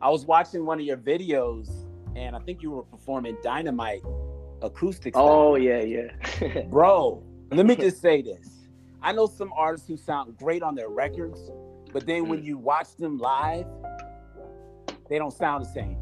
I 0.00 0.08
was 0.10 0.26
watching 0.26 0.64
one 0.64 0.78
of 0.78 0.86
your 0.86 0.96
videos, 0.96 1.68
and 2.14 2.36
I 2.36 2.38
think 2.38 2.62
you 2.62 2.70
were 2.70 2.84
performing 2.84 3.36
Dynamite 3.42 4.02
acoustic. 4.62 5.14
Oh 5.16 5.56
yeah, 5.56 5.82
yeah. 5.82 6.62
bro. 6.70 7.22
Let 7.50 7.66
me 7.66 7.76
just 7.76 8.00
say 8.02 8.22
this. 8.22 8.48
I 9.02 9.12
know 9.12 9.26
some 9.26 9.52
artists 9.56 9.88
who 9.88 9.96
sound 9.96 10.36
great 10.36 10.62
on 10.62 10.74
their 10.74 10.88
records, 10.88 11.50
but 11.92 12.06
then 12.06 12.24
Mm. 12.24 12.28
when 12.28 12.44
you 12.44 12.58
watch 12.58 12.94
them 12.96 13.18
live, 13.18 13.66
they 15.08 15.18
don't 15.18 15.32
sound 15.32 15.64
the 15.64 15.68
same. 15.68 15.96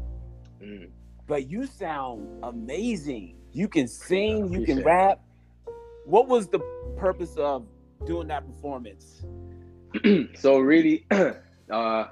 Mm. 0.61 0.89
But 1.27 1.49
you 1.49 1.65
sound 1.65 2.27
amazing. 2.43 3.35
You 3.51 3.67
can 3.67 3.87
sing, 3.87 4.51
you 4.51 4.65
can 4.65 4.83
rap. 4.83 5.21
What 6.05 6.27
was 6.27 6.47
the 6.47 6.59
purpose 6.97 7.35
of 7.37 7.65
doing 8.05 8.27
that 8.27 8.45
performance? 8.45 9.23
so 10.35 10.59
really, 10.59 11.05
uh, 11.11 11.33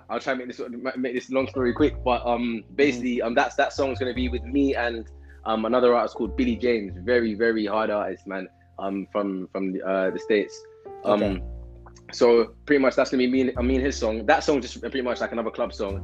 I'll 0.09 0.19
try 0.19 0.33
and 0.33 0.39
make 0.39 0.47
this 0.47 0.61
make 0.97 1.13
this 1.13 1.29
long 1.29 1.47
story 1.47 1.73
quick. 1.73 2.03
But 2.03 2.25
um, 2.25 2.63
basically, 2.75 3.21
um, 3.21 3.33
that's 3.35 3.55
that 3.55 3.73
song's 3.73 3.99
gonna 3.99 4.13
be 4.13 4.29
with 4.29 4.43
me 4.43 4.75
and 4.75 5.07
um 5.47 5.65
another 5.65 5.95
artist 5.95 6.15
called 6.15 6.35
Billy 6.37 6.55
James. 6.55 6.93
Very 7.03 7.33
very 7.33 7.65
hard 7.65 7.89
artist, 7.89 8.27
man. 8.27 8.47
Um, 8.79 9.07
from 9.11 9.47
from 9.51 9.73
the, 9.73 9.81
uh, 9.81 10.11
the 10.11 10.19
states. 10.19 10.55
Um, 11.03 11.23
Okay. 11.23 11.41
so 12.11 12.53
pretty 12.67 12.79
much 12.79 12.95
that's 12.95 13.09
gonna 13.09 13.23
be 13.23 13.27
me 13.45 13.51
I 13.57 13.63
mean 13.63 13.81
his 13.81 13.97
song. 13.97 14.25
That 14.27 14.43
song 14.43 14.61
just 14.61 14.79
pretty 14.81 15.01
much 15.01 15.19
like 15.19 15.31
another 15.31 15.49
club 15.49 15.73
song. 15.73 15.95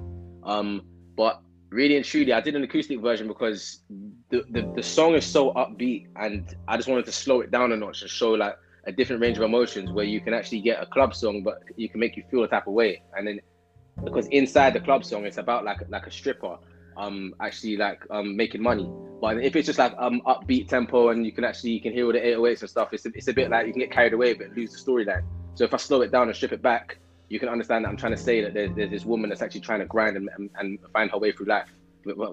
Um, 0.43 0.81
but 1.15 1.39
really 1.69 1.95
and 1.97 2.05
truly, 2.05 2.33
I 2.33 2.41
did 2.41 2.55
an 2.55 2.63
acoustic 2.63 3.00
version 3.01 3.27
because 3.27 3.83
the, 4.31 4.43
the, 4.50 4.71
the 4.75 4.83
song 4.83 5.13
is 5.15 5.25
so 5.25 5.51
upbeat, 5.53 6.07
and 6.15 6.43
I 6.67 6.77
just 6.77 6.89
wanted 6.89 7.05
to 7.05 7.12
slow 7.12 7.41
it 7.41 7.51
down 7.51 7.71
a 7.71 7.77
notch 7.77 8.01
and 8.01 8.09
show 8.09 8.31
like 8.31 8.55
a 8.85 8.91
different 8.91 9.21
range 9.21 9.38
of 9.38 9.43
emotions 9.43 9.91
where 9.91 10.05
you 10.05 10.19
can 10.19 10.33
actually 10.33 10.62
get 10.62 10.81
a 10.81 10.85
club 10.88 11.13
song, 11.15 11.43
but 11.43 11.59
you 11.75 11.89
can 11.89 12.00
make 12.00 12.17
you 12.17 12.23
feel 12.31 12.43
a 12.43 12.47
type 12.47 12.67
of 12.67 12.73
way. 12.73 13.01
And 13.15 13.27
then 13.27 13.39
because 14.03 14.27
inside 14.27 14.73
the 14.73 14.79
club 14.79 15.05
song, 15.05 15.25
it's 15.25 15.38
about 15.38 15.63
like 15.63 15.79
like 15.89 16.07
a 16.07 16.12
stripper, 16.12 16.57
um, 16.97 17.33
actually 17.39 17.77
like 17.77 18.01
um 18.09 18.35
making 18.35 18.62
money. 18.62 18.89
But 19.24 19.42
if 19.42 19.56
it's 19.56 19.68
just 19.68 19.80
like 19.80 19.96
um 19.98 20.22
upbeat 20.27 20.68
tempo 20.68 21.08
and 21.08 21.25
you 21.25 21.32
can 21.32 21.46
actually 21.46 21.72
you 21.72 21.80
can 21.80 21.94
hear 21.94 22.06
all 22.06 22.12
the 22.12 22.20
808s 22.20 22.60
and 22.60 22.70
stuff, 22.70 22.89
it's 22.92 23.06
a, 23.06 23.10
it's 23.15 23.30
a 23.30 23.34
bit 23.34 23.50
like 23.50 23.65
you 23.65 23.72
can 23.72 23.80
get 23.80 23.89
carried 23.89 24.12
away 24.12 24.34
but 24.34 24.50
lose 24.50 24.74
the 24.74 24.77
storyline. 24.77 25.24
So 25.56 25.63
if 25.63 25.74
I 25.74 25.77
slow 25.77 26.01
it 26.01 26.12
down 26.12 26.27
and 26.27 26.36
strip 26.36 26.51
it 26.51 26.62
back, 26.62 26.98
you 27.30 27.39
can 27.39 27.48
understand 27.48 27.86
that 27.86 27.89
I'm 27.89 27.96
trying 27.96 28.12
to 28.12 28.18
say 28.18 28.42
that 28.42 28.53
there's, 28.53 28.75
there's 28.75 28.92
this 28.92 29.06
woman 29.06 29.30
that's 29.30 29.42
actually 29.42 29.62
trying 29.62 29.80
to 29.80 29.86
grind 29.86 30.18
and, 30.18 30.27
and, 30.36 30.50
and 30.60 30.77
find 30.92 31.10
her 31.12 31.18
way 31.18 31.32
through 31.32 31.46
life 31.46 31.70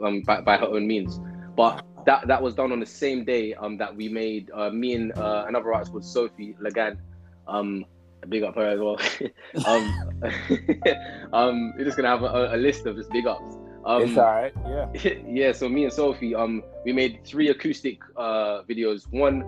um, 0.03 0.23
by, 0.23 0.41
by 0.41 0.57
her 0.57 0.67
own 0.67 0.85
means. 0.85 1.21
But 1.55 1.87
that 2.07 2.27
that 2.27 2.43
was 2.43 2.55
done 2.55 2.73
on 2.73 2.81
the 2.81 2.87
same 2.87 3.25
day 3.25 3.55
um, 3.55 3.77
that 3.77 3.95
we 3.95 4.09
made 4.09 4.51
uh, 4.53 4.71
me 4.71 4.95
and 4.95 5.13
uh, 5.13 5.45
another 5.47 5.73
artist 5.73 5.93
called 5.93 6.05
Sophie 6.05 6.57
Lagan. 6.59 6.99
Um, 7.47 7.85
big 8.29 8.43
up 8.43 8.57
her 8.57 8.67
as 8.67 8.81
well. 8.81 8.99
um, 9.65 10.23
um, 11.33 11.73
we're 11.77 11.85
just 11.85 11.97
gonna 11.97 12.09
have 12.09 12.25
a, 12.25 12.57
a 12.57 12.59
list 12.59 12.85
of 12.87 12.97
just 12.97 13.11
big 13.11 13.29
ups. 13.29 13.59
Um, 13.85 14.03
it's 14.03 14.17
all 14.17 14.25
right. 14.25 14.53
Yeah. 14.67 15.13
yeah. 15.27 15.53
So 15.53 15.69
me 15.69 15.85
and 15.85 15.93
Sophie, 15.93 16.35
um, 16.35 16.63
we 16.85 16.93
made 16.93 17.25
three 17.25 17.49
acoustic 17.49 17.99
uh, 18.17 18.63
videos. 18.69 19.11
One, 19.11 19.45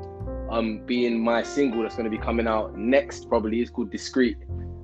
um, 0.51 0.85
being 0.87 1.23
my 1.23 1.43
single 1.43 1.83
that's 1.83 1.97
gonna 1.97 2.11
be 2.11 2.19
coming 2.19 2.47
out 2.47 2.77
next. 2.77 3.29
Probably 3.29 3.61
it's 3.61 3.71
called 3.71 3.91
Discreet. 3.91 4.39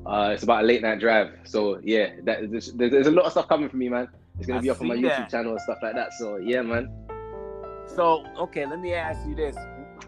Uh, 0.06 0.30
it's 0.32 0.42
about 0.42 0.64
a 0.64 0.66
late 0.66 0.82
night 0.82 1.00
drive. 1.00 1.32
So 1.44 1.80
yeah, 1.82 2.14
that, 2.24 2.50
there's, 2.50 2.72
there's 2.72 3.06
a 3.06 3.10
lot 3.10 3.26
of 3.26 3.32
stuff 3.32 3.48
coming 3.48 3.68
for 3.68 3.76
me, 3.76 3.88
man. 3.88 4.08
It's 4.38 4.46
gonna 4.46 4.60
I 4.60 4.62
be 4.62 4.70
up 4.70 4.80
on 4.80 4.88
my 4.88 4.96
YouTube 4.96 5.30
channel 5.30 5.52
and 5.52 5.60
stuff 5.60 5.78
like 5.82 5.94
that. 5.94 6.12
So 6.14 6.36
yeah, 6.36 6.62
man. 6.62 6.90
So 7.86 8.24
okay, 8.38 8.66
let 8.66 8.80
me 8.80 8.94
ask 8.94 9.26
you 9.26 9.34
this: 9.34 9.56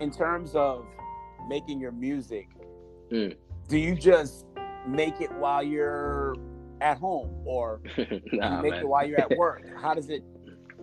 in 0.01 0.11
terms 0.11 0.55
of 0.55 0.87
making 1.49 1.81
your 1.81 1.93
music, 1.93 2.49
mm. 3.11 3.35
do 3.69 3.79
you 3.79 3.95
just 3.95 4.47
make 4.87 5.21
it 5.21 5.33
while 5.33 5.63
you're 5.63 6.35
at 6.81 6.99
home, 6.99 7.43
or 7.45 7.81
nah, 8.33 8.61
make 8.63 8.73
man. 8.73 8.81
it 8.81 8.89
while 8.89 9.07
you're 9.07 9.21
at 9.21 9.31
work? 9.37 9.63
How 9.81 9.95
does 9.95 10.11
it? 10.11 10.23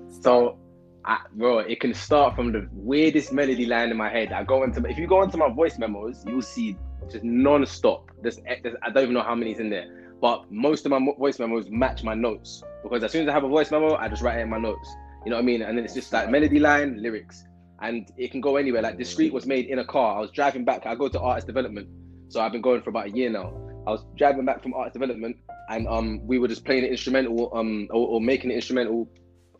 Start? 0.09 0.23
So. 0.23 0.59
I, 1.05 1.19
bro, 1.35 1.59
it 1.59 1.79
can 1.79 1.93
start 1.93 2.35
from 2.35 2.51
the 2.51 2.67
weirdest 2.73 3.31
melody 3.31 3.65
line 3.65 3.91
in 3.91 3.95
my 3.95 4.09
head. 4.09 4.33
I 4.33 4.43
go 4.43 4.63
into 4.63 4.83
if 4.89 4.97
you 4.97 5.07
go 5.07 5.21
into 5.21 5.37
my 5.37 5.49
voice 5.49 5.79
memos, 5.79 6.21
you'll 6.27 6.41
see 6.41 6.75
just 7.09 7.23
non-stop. 7.23 8.11
There's, 8.21 8.39
eh, 8.39 8.55
there's, 8.61 8.75
I 8.81 8.89
don't 8.89 9.03
even 9.03 9.13
know 9.13 9.21
how 9.21 9.33
many's 9.33 9.59
in 9.59 9.69
there, 9.69 10.11
but 10.19 10.51
most 10.51 10.85
of 10.85 10.91
my 10.91 10.99
voice 11.17 11.39
memos 11.39 11.69
match 11.69 12.03
my 12.03 12.13
notes 12.13 12.61
because 12.83 13.03
as 13.03 13.11
soon 13.11 13.23
as 13.23 13.29
I 13.29 13.31
have 13.31 13.43
a 13.43 13.47
voice 13.47 13.71
memo, 13.71 13.95
I 13.95 14.07
just 14.07 14.21
write 14.21 14.39
it 14.39 14.41
in 14.41 14.49
my 14.49 14.57
notes. 14.57 14.89
You 15.25 15.31
know 15.31 15.37
what 15.37 15.43
I 15.43 15.45
mean? 15.45 15.61
And 15.61 15.77
then 15.77 15.85
it's 15.85 15.93
just 15.93 16.11
like 16.13 16.29
melody 16.29 16.59
line, 16.59 17.01
lyrics, 17.01 17.43
and 17.81 18.09
it 18.17 18.31
can 18.31 18.41
go 18.41 18.57
anywhere. 18.57 18.81
Like 18.81 18.97
Discreet 18.97 19.33
was 19.33 19.45
made 19.45 19.65
in 19.67 19.79
a 19.79 19.85
car. 19.85 20.17
I 20.17 20.21
was 20.21 20.31
driving 20.31 20.65
back. 20.65 20.85
I 20.85 20.95
go 20.95 21.07
to 21.09 21.19
artist 21.19 21.47
development, 21.47 21.87
so 22.29 22.41
I've 22.41 22.51
been 22.51 22.61
going 22.61 22.81
for 22.81 22.89
about 22.89 23.07
a 23.07 23.09
year 23.09 23.29
now. 23.29 23.53
I 23.85 23.91
was 23.91 24.05
driving 24.17 24.45
back 24.45 24.61
from 24.61 24.73
artist 24.73 24.93
development, 24.93 25.37
and 25.69 25.87
um, 25.87 26.25
we 26.25 26.39
were 26.39 26.47
just 26.47 26.65
playing 26.65 26.83
an 26.83 26.89
instrumental, 26.89 27.51
um, 27.53 27.87
or, 27.91 28.07
or 28.07 28.21
making 28.21 28.51
an 28.51 28.55
instrumental 28.55 29.09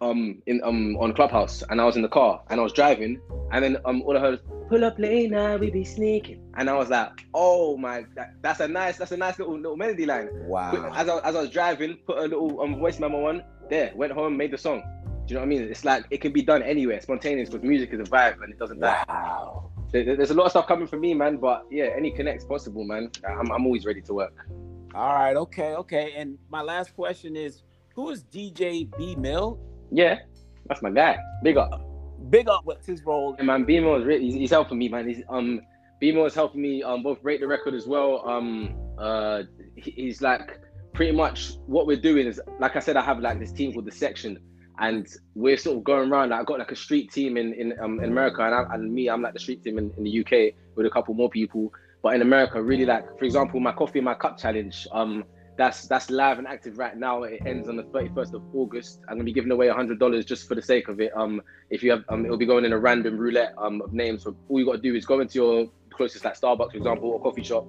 um 0.01 0.41
in 0.45 0.61
um 0.63 0.95
on 0.97 1.13
Clubhouse 1.13 1.63
and 1.69 1.81
I 1.81 1.85
was 1.85 1.95
in 1.95 2.01
the 2.01 2.09
car 2.09 2.41
and 2.49 2.59
I 2.59 2.63
was 2.63 2.73
driving 2.73 3.19
and 3.51 3.63
then 3.63 3.77
um 3.85 4.01
all 4.03 4.17
I 4.17 4.19
heard 4.19 4.31
was 4.31 4.67
pull 4.69 4.83
up 4.83 4.99
late 4.99 5.31
now 5.31 5.55
we 5.57 5.71
be 5.71 5.83
sneaking. 5.83 6.43
And 6.55 6.69
I 6.69 6.73
was 6.73 6.89
like 6.89 7.11
oh 7.33 7.77
my 7.77 8.05
that, 8.15 8.33
that's 8.41 8.59
a 8.59 8.67
nice 8.67 8.97
that's 8.97 9.11
a 9.11 9.17
nice 9.17 9.39
little 9.39 9.55
little 9.55 9.77
melody 9.77 10.05
line. 10.05 10.29
Wow. 10.47 10.91
As 10.93 11.09
I, 11.09 11.19
as 11.19 11.35
I 11.35 11.41
was 11.41 11.49
driving 11.49 11.97
put 12.05 12.17
a 12.17 12.23
little 12.23 12.61
um 12.61 12.79
voice 12.79 12.99
memo 12.99 13.27
on 13.27 13.43
there 13.69 13.91
went 13.95 14.13
home 14.13 14.37
made 14.37 14.51
the 14.51 14.57
song. 14.57 14.83
Do 15.25 15.33
you 15.33 15.35
know 15.35 15.41
what 15.41 15.45
I 15.45 15.49
mean? 15.49 15.61
It's 15.63 15.83
like 15.83 16.05
it 16.09 16.21
can 16.21 16.31
be 16.31 16.41
done 16.41 16.63
anywhere 16.63 17.01
spontaneous 17.01 17.49
because 17.49 17.67
music 17.67 17.91
is 17.93 17.99
a 17.99 18.03
vibe 18.03 18.41
and 18.43 18.53
it 18.53 18.59
doesn't 18.59 18.79
die. 18.79 19.03
Wow. 19.07 19.71
There's 19.91 20.31
a 20.31 20.33
lot 20.33 20.45
of 20.45 20.51
stuff 20.51 20.67
coming 20.67 20.87
from 20.87 21.01
me 21.01 21.13
man 21.13 21.37
but 21.37 21.65
yeah 21.71 21.89
any 21.95 22.11
connects 22.11 22.45
possible 22.45 22.83
man. 22.83 23.09
I'm, 23.27 23.51
I'm 23.51 23.65
always 23.65 23.85
ready 23.85 24.01
to 24.01 24.13
work 24.13 24.45
all 24.95 25.13
right 25.13 25.35
okay 25.35 25.73
okay 25.75 26.13
and 26.15 26.37
my 26.49 26.61
last 26.61 26.95
question 26.95 27.35
is 27.35 27.63
who 27.95 28.09
is 28.09 28.23
DJ 28.23 28.89
B 28.97 29.15
Mill 29.15 29.59
yeah, 29.91 30.19
that's 30.67 30.81
my 30.81 30.89
guy. 30.89 31.17
Big 31.43 31.57
up. 31.57 31.81
Big 32.29 32.49
up. 32.49 32.65
What's 32.65 32.85
his 32.85 33.03
role? 33.03 33.35
And 33.37 33.47
man, 33.47 33.65
BMO 33.65 33.99
is 33.99 34.05
really 34.05 34.25
he's, 34.25 34.33
he's, 34.33 34.49
helping 34.49 34.77
me, 34.77 34.89
man. 34.89 35.07
He's 35.07 35.21
um 35.29 35.61
BMO 36.01 36.27
is 36.27 36.35
helping 36.35 36.61
me 36.61 36.83
um 36.83 37.03
both 37.03 37.21
break 37.21 37.39
the 37.39 37.47
record 37.47 37.73
as 37.73 37.87
well. 37.87 38.27
Um 38.27 38.75
uh 38.97 39.43
he's 39.75 40.21
like 40.21 40.59
pretty 40.93 41.11
much 41.11 41.53
what 41.67 41.85
we're 41.85 42.01
doing 42.01 42.27
is 42.27 42.41
like 42.59 42.75
I 42.75 42.79
said, 42.79 42.97
I 42.97 43.03
have 43.03 43.19
like 43.19 43.39
this 43.39 43.51
team 43.51 43.73
called 43.73 43.85
the 43.85 43.91
section. 43.91 44.39
And 44.79 45.07
we're 45.33 45.57
sort 45.57 45.77
of 45.77 45.83
going 45.83 46.11
around. 46.11 46.29
Like, 46.29 46.41
I 46.41 46.43
got 46.43 46.59
like 46.59 46.71
a 46.71 46.75
street 46.75 47.11
team 47.11 47.35
in 47.35 47.53
in, 47.53 47.73
um, 47.79 47.99
in 47.99 48.11
America, 48.11 48.43
and, 48.43 48.53
I, 48.53 48.75
and 48.75 48.93
me, 48.93 49.09
I'm 49.09 49.23
like 49.23 49.33
the 49.33 49.39
street 49.39 49.63
team 49.63 49.79
in, 49.79 49.91
in 49.97 50.03
the 50.03 50.19
UK 50.19 50.53
with 50.75 50.85
a 50.85 50.89
couple 50.91 51.15
more 51.15 51.31
people. 51.31 51.73
But 52.01 52.15
in 52.15 52.21
America, 52.21 52.61
really 52.61 52.85
like, 52.85 53.17
for 53.17 53.25
example, 53.25 53.59
my 53.59 53.71
coffee 53.71 53.99
in 53.99 54.05
my 54.05 54.13
cup 54.13 54.37
challenge. 54.37 54.87
Um, 54.91 55.23
that's 55.57 55.87
that's 55.87 56.09
live 56.09 56.37
and 56.37 56.47
active 56.47 56.77
right 56.77 56.95
now. 56.95 57.23
It 57.23 57.41
ends 57.45 57.67
on 57.67 57.75
the 57.75 57.83
31st 57.83 58.33
of 58.35 58.43
August. 58.53 58.99
I'm 59.07 59.15
gonna 59.15 59.23
be 59.23 59.33
giving 59.33 59.51
away 59.51 59.67
hundred 59.69 59.99
dollars 59.99 60.23
just 60.23 60.47
for 60.47 60.55
the 60.55 60.61
sake 60.61 60.87
of 60.87 61.01
it. 61.01 61.11
Um, 61.15 61.41
if 61.69 61.81
you 61.83 61.91
have, 61.91 62.05
um, 62.09 62.25
it'll 62.25 62.37
be 62.37 62.45
going 62.45 62.63
in 62.63 62.73
a 62.73 62.77
random 62.77 63.17
roulette 63.17 63.53
um 63.57 63.81
of 63.81 63.91
names. 63.91 64.23
So 64.23 64.35
all 64.49 64.59
you 64.59 64.65
gotta 64.65 64.77
do 64.77 64.95
is 64.95 65.05
go 65.05 65.19
into 65.19 65.39
your 65.39 65.67
closest 65.89 66.23
like 66.23 66.39
Starbucks, 66.39 66.71
for 66.71 66.77
example, 66.77 67.09
or 67.09 67.19
coffee 67.19 67.43
shop. 67.43 67.65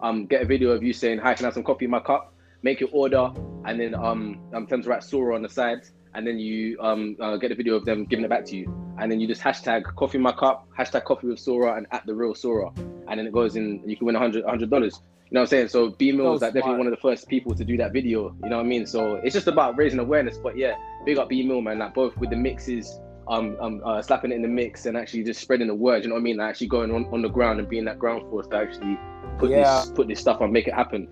Um, 0.00 0.26
get 0.26 0.42
a 0.42 0.44
video 0.44 0.70
of 0.70 0.82
you 0.82 0.92
saying, 0.92 1.18
"Hi, 1.18 1.34
can 1.34 1.44
I 1.44 1.48
have 1.48 1.54
some 1.54 1.64
coffee 1.64 1.84
in 1.86 1.90
my 1.90 2.00
cup?" 2.00 2.32
Make 2.62 2.78
your 2.78 2.90
order, 2.92 3.32
and 3.64 3.80
then 3.80 3.94
um, 3.94 4.40
um, 4.54 4.66
them 4.66 4.82
to 4.82 4.88
write 4.88 5.00
Saura 5.00 5.34
on 5.34 5.42
the 5.42 5.48
side, 5.48 5.80
and 6.14 6.24
then 6.24 6.38
you 6.38 6.78
um 6.80 7.16
uh, 7.20 7.36
get 7.36 7.50
a 7.50 7.56
video 7.56 7.74
of 7.74 7.84
them 7.84 8.04
giving 8.04 8.24
it 8.24 8.28
back 8.28 8.44
to 8.46 8.56
you, 8.56 8.72
and 8.98 9.10
then 9.10 9.18
you 9.18 9.26
just 9.26 9.42
hashtag 9.42 9.82
coffee 9.96 10.18
in 10.18 10.22
my 10.22 10.32
cup, 10.32 10.68
hashtag 10.78 11.04
coffee 11.04 11.26
with 11.26 11.38
Saura, 11.38 11.76
and 11.76 11.88
at 11.90 12.06
the 12.06 12.14
real 12.14 12.34
Saura, 12.34 12.72
and 13.12 13.18
then 13.18 13.26
it 13.26 13.32
goes 13.32 13.56
in. 13.56 13.82
You 13.86 13.96
can 13.96 14.06
win 14.06 14.16
a 14.16 14.18
hundred 14.18 14.44
hundred 14.44 14.70
dollars. 14.70 15.00
You 15.30 15.34
know 15.34 15.40
what 15.40 15.44
I'm 15.44 15.48
saying? 15.48 15.68
So 15.68 15.90
B 15.90 16.12
Mill 16.12 16.32
was 16.32 16.42
like 16.42 16.54
definitely 16.54 16.78
one 16.78 16.86
of 16.86 16.90
the 16.92 17.00
first 17.00 17.28
people 17.28 17.54
to 17.54 17.64
do 17.64 17.76
that 17.76 17.92
video. 17.92 18.34
You 18.42 18.50
know 18.50 18.56
what 18.56 18.66
I 18.66 18.68
mean? 18.68 18.86
So 18.86 19.16
it's 19.16 19.34
just 19.34 19.46
about 19.46 19.78
raising 19.78 19.98
awareness. 19.98 20.36
But 20.36 20.56
yeah, 20.56 20.74
big 21.04 21.18
up 21.18 21.28
B 21.28 21.42
Mill, 21.42 21.60
man. 21.60 21.78
Like 21.78 21.94
both 21.94 22.16
with 22.16 22.30
the 22.30 22.36
mixes, 22.36 22.98
um, 23.28 23.56
um, 23.60 23.80
uh, 23.84 24.02
slapping 24.02 24.32
it 24.32 24.36
in 24.36 24.42
the 24.42 24.48
mix 24.48 24.86
and 24.86 24.96
actually 24.96 25.24
just 25.24 25.40
spreading 25.40 25.68
the 25.68 25.74
word. 25.74 26.02
You 26.02 26.08
know 26.08 26.14
what 26.14 26.20
I 26.20 26.24
mean? 26.24 26.38
Like 26.38 26.50
actually 26.50 26.68
going 26.68 26.90
on, 26.90 27.06
on 27.12 27.22
the 27.22 27.28
ground 27.28 27.60
and 27.60 27.68
being 27.68 27.84
that 27.84 27.98
ground 27.98 28.28
force 28.30 28.46
to 28.48 28.56
actually 28.56 28.98
put 29.38 29.50
yeah. 29.50 29.80
this 29.80 29.90
put 29.90 30.08
this 30.08 30.20
stuff 30.20 30.40
on, 30.40 30.52
make 30.52 30.66
it 30.66 30.74
happen. 30.74 31.08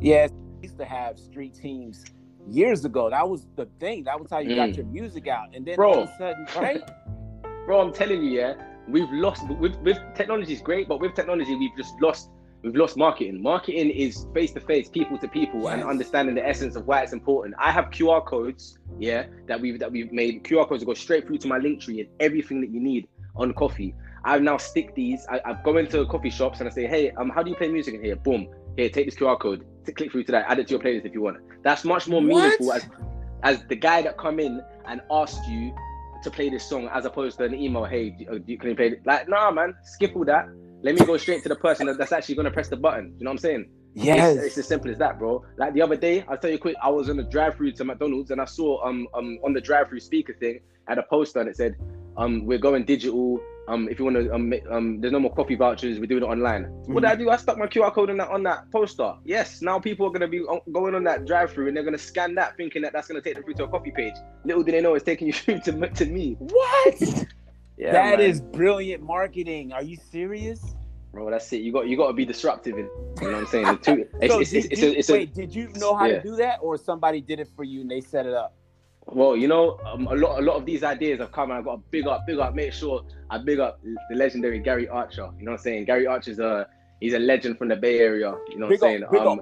Yeah, 0.00 0.28
used 0.62 0.78
to 0.78 0.84
have 0.84 1.18
street 1.18 1.54
teams 1.54 2.04
years 2.48 2.84
ago. 2.84 3.10
That 3.10 3.28
was 3.28 3.46
the 3.56 3.66
thing. 3.80 4.04
That 4.04 4.20
was 4.20 4.30
how 4.30 4.38
you 4.38 4.50
mm. 4.50 4.56
got 4.56 4.76
your 4.76 4.86
music 4.86 5.28
out. 5.28 5.54
And 5.54 5.64
then 5.64 5.76
Bro. 5.76 5.92
all 5.92 6.02
of 6.02 6.08
a 6.08 6.16
sudden, 6.18 6.46
right? 6.56 6.82
Bro, 7.66 7.80
I'm 7.80 7.92
telling 7.92 8.22
you, 8.22 8.30
yeah, 8.30 8.54
we've 8.88 9.10
lost. 9.10 9.46
With, 9.48 9.76
with 9.76 9.98
technology 10.14 10.52
is 10.52 10.60
great, 10.60 10.88
but 10.88 11.00
with 11.00 11.14
technology, 11.14 11.54
we've 11.54 11.76
just 11.76 11.94
lost 12.00 12.30
we've 12.62 12.74
lost 12.74 12.96
marketing. 12.96 13.42
Marketing 13.42 13.90
is 13.90 14.26
face 14.34 14.52
to 14.52 14.60
face, 14.60 14.88
people 14.88 15.18
to 15.18 15.28
people, 15.28 15.62
yes. 15.62 15.74
and 15.74 15.84
understanding 15.84 16.34
the 16.34 16.46
essence 16.46 16.76
of 16.76 16.86
why 16.86 17.02
it's 17.02 17.12
important. 17.12 17.54
I 17.58 17.70
have 17.70 17.86
QR 17.90 18.24
codes, 18.24 18.78
yeah, 18.98 19.26
that 19.46 19.60
we've 19.60 19.78
that 19.78 19.92
we've 19.92 20.12
made 20.12 20.42
QR 20.44 20.68
codes 20.68 20.80
that 20.80 20.86
go 20.86 20.94
straight 20.94 21.26
through 21.26 21.38
to 21.38 21.48
my 21.48 21.58
Linktree 21.58 22.00
and 22.00 22.08
everything 22.20 22.60
that 22.60 22.70
you 22.70 22.80
need 22.80 23.08
on 23.36 23.52
coffee. 23.54 23.94
I've 24.24 24.42
now 24.42 24.56
stick 24.56 24.94
these. 24.94 25.26
I, 25.30 25.40
I 25.44 25.58
go 25.62 25.76
into 25.76 26.04
coffee 26.06 26.30
shops 26.30 26.60
and 26.60 26.68
I 26.68 26.72
say, 26.72 26.86
hey, 26.86 27.10
um, 27.12 27.28
how 27.28 27.42
do 27.42 27.50
you 27.50 27.56
play 27.56 27.68
music 27.68 27.94
in 27.94 28.02
here? 28.02 28.16
Boom, 28.16 28.48
here, 28.76 28.88
take 28.88 29.04
this 29.04 29.16
QR 29.16 29.38
code, 29.38 29.66
to 29.84 29.92
click 29.92 30.12
through 30.12 30.24
to 30.24 30.32
that, 30.32 30.46
add 30.48 30.58
it 30.58 30.68
to 30.68 30.72
your 30.72 30.80
playlist 30.80 31.04
if 31.04 31.12
you 31.12 31.20
want. 31.20 31.38
That's 31.62 31.84
much 31.84 32.08
more 32.08 32.22
meaningful 32.22 32.72
as 32.72 32.86
as 33.42 33.62
the 33.66 33.76
guy 33.76 34.00
that 34.00 34.16
come 34.16 34.40
in 34.40 34.62
and 34.86 35.02
asked 35.10 35.46
you 35.46 35.74
to 36.24 36.30
play 36.30 36.48
this 36.50 36.66
song 36.66 36.88
as 36.92 37.04
opposed 37.04 37.38
to 37.38 37.44
an 37.44 37.54
email. 37.54 37.84
Hey, 37.84 38.10
can 38.10 38.44
you 38.46 38.58
play 38.58 38.88
it? 38.88 39.06
Like, 39.06 39.28
nah, 39.28 39.50
man, 39.50 39.74
skip 39.84 40.16
all 40.16 40.24
that 40.24 40.48
let 40.84 40.94
me 40.94 41.06
go 41.06 41.16
straight 41.16 41.42
to 41.42 41.48
the 41.48 41.56
person 41.56 41.86
that's 41.96 42.12
actually 42.12 42.34
going 42.34 42.44
to 42.44 42.50
press 42.50 42.68
the 42.68 42.76
button. 42.76 43.14
You 43.18 43.24
know 43.24 43.30
what 43.30 43.36
I'm 43.36 43.38
saying? 43.38 43.70
Yes. 43.94 44.36
It's, 44.36 44.46
it's, 44.48 44.58
as 44.58 44.68
simple 44.68 44.90
as 44.90 44.98
that, 44.98 45.18
bro. 45.18 45.42
Like 45.56 45.72
the 45.72 45.80
other 45.80 45.96
day, 45.96 46.26
I'll 46.28 46.36
tell 46.36 46.50
you 46.50 46.58
quick, 46.58 46.76
I 46.82 46.90
was 46.90 47.08
on 47.08 47.16
the 47.16 47.22
drive-through 47.22 47.72
to 47.72 47.84
McDonald's 47.84 48.30
and 48.30 48.40
I 48.40 48.44
saw 48.44 48.86
um 48.86 49.08
um 49.14 49.38
on 49.42 49.54
the 49.54 49.62
drive-through 49.62 50.00
speaker 50.00 50.34
thing 50.34 50.60
had 50.86 50.98
a 50.98 51.02
poster 51.04 51.40
and 51.40 51.48
it 51.48 51.56
said, 51.56 51.76
um, 52.18 52.44
we're 52.44 52.58
going 52.58 52.84
digital. 52.84 53.40
Um, 53.66 53.88
if 53.88 53.98
you 53.98 54.04
want 54.04 54.16
to, 54.16 54.34
um, 54.34 54.52
um, 54.70 55.00
there's 55.00 55.12
no 55.12 55.20
more 55.20 55.34
coffee 55.34 55.54
vouchers. 55.54 55.98
We're 55.98 56.06
doing 56.06 56.22
it 56.22 56.26
online. 56.26 56.64
Mm-hmm. 56.64 56.92
What 56.92 57.00
did 57.02 57.10
I 57.10 57.16
do? 57.16 57.30
I 57.30 57.36
stuck 57.36 57.56
my 57.56 57.66
QR 57.66 57.92
code 57.92 58.10
on 58.10 58.18
that 58.18 58.28
on 58.28 58.42
that 58.42 58.70
poster. 58.70 59.14
Yes, 59.24 59.62
now 59.62 59.78
people 59.78 60.06
are 60.06 60.10
gonna 60.10 60.28
be 60.28 60.44
going 60.72 60.94
on 60.94 61.04
that 61.04 61.24
drive-through 61.24 61.68
and 61.68 61.76
they're 61.76 61.84
gonna 61.84 61.98
scan 61.98 62.34
that, 62.34 62.56
thinking 62.56 62.82
that 62.82 62.92
that's 62.92 63.08
gonna 63.08 63.22
take 63.22 63.34
them 63.34 63.44
through 63.44 63.54
to 63.54 63.64
a 63.64 63.68
coffee 63.68 63.90
page. 63.90 64.14
Little 64.44 64.62
do 64.62 64.72
they 64.72 64.80
know 64.80 64.94
it's 64.94 65.04
taking 65.04 65.26
you 65.26 65.32
through 65.32 65.60
to 65.60 65.88
to 65.88 66.06
me. 66.06 66.36
What? 66.38 67.26
Yeah, 67.76 67.90
that 67.92 68.18
man. 68.20 68.30
is 68.30 68.40
brilliant 68.40 69.02
marketing. 69.02 69.72
Are 69.72 69.82
you 69.82 69.96
serious? 69.96 70.76
Bro, 71.12 71.30
that's 71.30 71.52
it. 71.52 71.62
You 71.62 71.72
got 71.72 71.88
you 71.88 71.96
got 71.96 72.08
to 72.08 72.12
be 72.12 72.24
disruptive. 72.24 72.78
In, 72.78 72.88
you 73.20 73.28
know 73.28 73.32
what 73.32 73.34
I'm 73.34 73.46
saying? 73.46 73.66
The 73.66 73.76
two, 73.76 74.08
so 74.28 74.40
it's, 74.40 74.50
did, 74.50 74.72
it's, 74.72 74.80
you, 74.80 74.90
it's, 74.90 75.08
wait, 75.08 75.30
a, 75.30 75.32
did 75.32 75.54
you 75.54 75.68
know 75.74 75.94
how 75.94 76.06
yeah. 76.06 76.18
to 76.18 76.22
do 76.22 76.36
that, 76.36 76.58
or 76.62 76.76
somebody 76.76 77.20
did 77.20 77.40
it 77.40 77.48
for 77.56 77.64
you 77.64 77.80
and 77.80 77.90
they 77.90 78.00
set 78.00 78.26
it 78.26 78.34
up? 78.34 78.54
Well, 79.06 79.36
you 79.36 79.48
know, 79.48 79.78
um, 79.84 80.06
a 80.06 80.14
lot 80.14 80.40
a 80.40 80.42
lot 80.42 80.56
of 80.56 80.64
these 80.64 80.82
ideas 80.82 81.20
have 81.20 81.32
come. 81.32 81.50
and 81.50 81.58
I've 81.58 81.64
got 81.64 81.76
to 81.76 81.82
big 81.90 82.06
up, 82.06 82.26
big 82.26 82.38
up, 82.38 82.54
make 82.54 82.72
sure 82.72 83.02
I 83.30 83.38
big 83.38 83.60
up 83.60 83.80
the 83.82 84.16
legendary 84.16 84.58
Gary 84.60 84.88
Archer. 84.88 85.30
You 85.38 85.44
know 85.44 85.52
what 85.52 85.58
I'm 85.58 85.62
saying? 85.64 85.84
Gary 85.84 86.06
Archer's 86.06 86.38
a 86.38 86.66
he's 87.00 87.14
a 87.14 87.18
legend 87.18 87.58
from 87.58 87.68
the 87.68 87.76
Bay 87.76 87.98
Area. 87.98 88.34
You 88.48 88.58
know 88.58 88.66
what 88.66 88.80
big 88.80 88.82
I'm 88.82 88.88
saying? 88.88 89.04
Up, 89.04 89.26
um, 89.26 89.40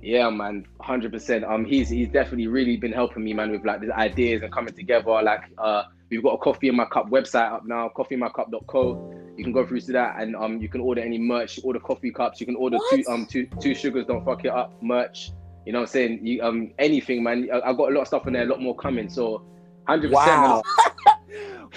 Yeah, 0.00 0.30
man, 0.30 0.66
hundred 0.80 1.12
percent. 1.12 1.44
Um, 1.44 1.64
he's 1.64 1.88
he's 1.88 2.08
definitely 2.08 2.46
really 2.46 2.76
been 2.76 2.92
helping 2.92 3.24
me, 3.24 3.32
man, 3.32 3.50
with 3.50 3.64
like 3.64 3.80
the 3.80 3.92
ideas 3.94 4.42
and 4.42 4.52
coming 4.52 4.74
together. 4.74 5.10
Like, 5.22 5.42
uh, 5.58 5.84
we've 6.10 6.22
got 6.22 6.34
a 6.34 6.38
coffee 6.38 6.68
in 6.68 6.76
my 6.76 6.84
cup 6.84 7.10
website 7.10 7.52
up 7.52 7.66
now, 7.66 7.90
coffeeinmycup.co. 7.96 9.18
You 9.36 9.44
can 9.44 9.52
go 9.52 9.66
through 9.66 9.80
to 9.80 9.92
that, 9.92 10.16
and 10.20 10.36
um, 10.36 10.60
you 10.60 10.68
can 10.68 10.80
order 10.80 11.00
any 11.00 11.18
merch. 11.18 11.58
Order 11.64 11.80
coffee 11.80 12.12
cups. 12.12 12.38
You 12.40 12.46
can 12.46 12.56
order 12.56 12.76
what? 12.76 13.04
two 13.04 13.10
um 13.10 13.26
two 13.26 13.46
two 13.60 13.74
sugars. 13.74 14.06
Don't 14.06 14.24
fuck 14.24 14.44
it 14.44 14.52
up. 14.52 14.80
Merch. 14.82 15.32
You 15.66 15.72
know 15.72 15.80
what 15.80 15.88
I'm 15.88 15.92
saying? 15.92 16.26
You, 16.26 16.42
um, 16.42 16.72
anything, 16.78 17.22
man. 17.22 17.48
I, 17.52 17.68
have 17.68 17.76
got 17.76 17.90
a 17.90 17.94
lot 17.94 18.02
of 18.02 18.06
stuff 18.08 18.26
in 18.26 18.32
there, 18.32 18.42
a 18.42 18.46
lot 18.46 18.60
more 18.60 18.76
coming. 18.76 19.08
So, 19.08 19.44
hundred 19.86 20.12
wow. 20.12 20.62
percent. 20.62 20.92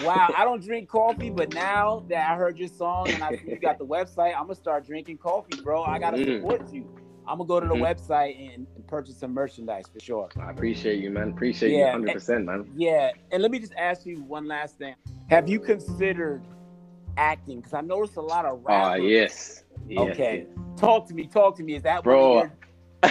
wow, 0.06 0.34
I 0.36 0.44
don't 0.44 0.64
drink 0.64 0.90
coffee, 0.90 1.30
but 1.30 1.54
now 1.54 2.04
that 2.10 2.32
I 2.32 2.36
heard 2.36 2.58
your 2.58 2.68
song 2.68 3.10
and 3.10 3.24
I 3.24 3.30
think 3.30 3.48
you 3.48 3.60
got 3.60 3.78
the 3.78 3.86
website, 3.86 4.36
I'm 4.36 4.44
gonna 4.44 4.56
start 4.56 4.86
drinking 4.86 5.18
coffee, 5.18 5.62
bro. 5.62 5.84
I 5.84 6.00
gotta 6.00 6.18
mm. 6.18 6.38
support 6.38 6.74
you. 6.74 6.90
I'm 7.28 7.38
gonna 7.38 7.48
go 7.48 7.60
to 7.60 7.68
the 7.68 7.74
mm-hmm. 7.74 7.84
website 7.84 8.54
and, 8.54 8.68
purchase 8.88 9.18
some 9.18 9.34
merchandise 9.34 9.86
for 9.92 10.00
sure. 10.00 10.30
I 10.40 10.52
appreciate 10.52 11.00
you, 11.00 11.10
man. 11.10 11.32
Appreciate 11.32 11.72
yeah, 11.72 11.78
you 11.78 12.02
100, 12.04 12.14
percent 12.14 12.46
man. 12.46 12.70
Yeah, 12.76 13.10
and 13.32 13.42
let 13.42 13.50
me 13.50 13.58
just 13.58 13.74
ask 13.74 14.06
you 14.06 14.22
one 14.22 14.48
last 14.48 14.78
thing. 14.78 14.94
Have 15.32 15.50
you 15.50 15.60
considered 15.60 16.44
acting? 17.18 17.62
Because 17.62 17.74
I 17.74 17.82
noticed 17.82 18.18
a 18.18 18.22
lot 18.22 18.46
of 18.46 18.62
rappers. 18.64 19.02
Oh 19.02 19.08
yes. 19.08 19.64
yes 19.88 20.00
okay, 20.00 20.46
yes. 20.48 20.80
talk 20.80 21.08
to 21.08 21.16
me. 21.16 21.26
Talk 21.26 21.58
to 21.58 21.64
me. 21.64 21.76
Is 21.76 21.82
that 21.82 22.04
bro? 22.04 22.48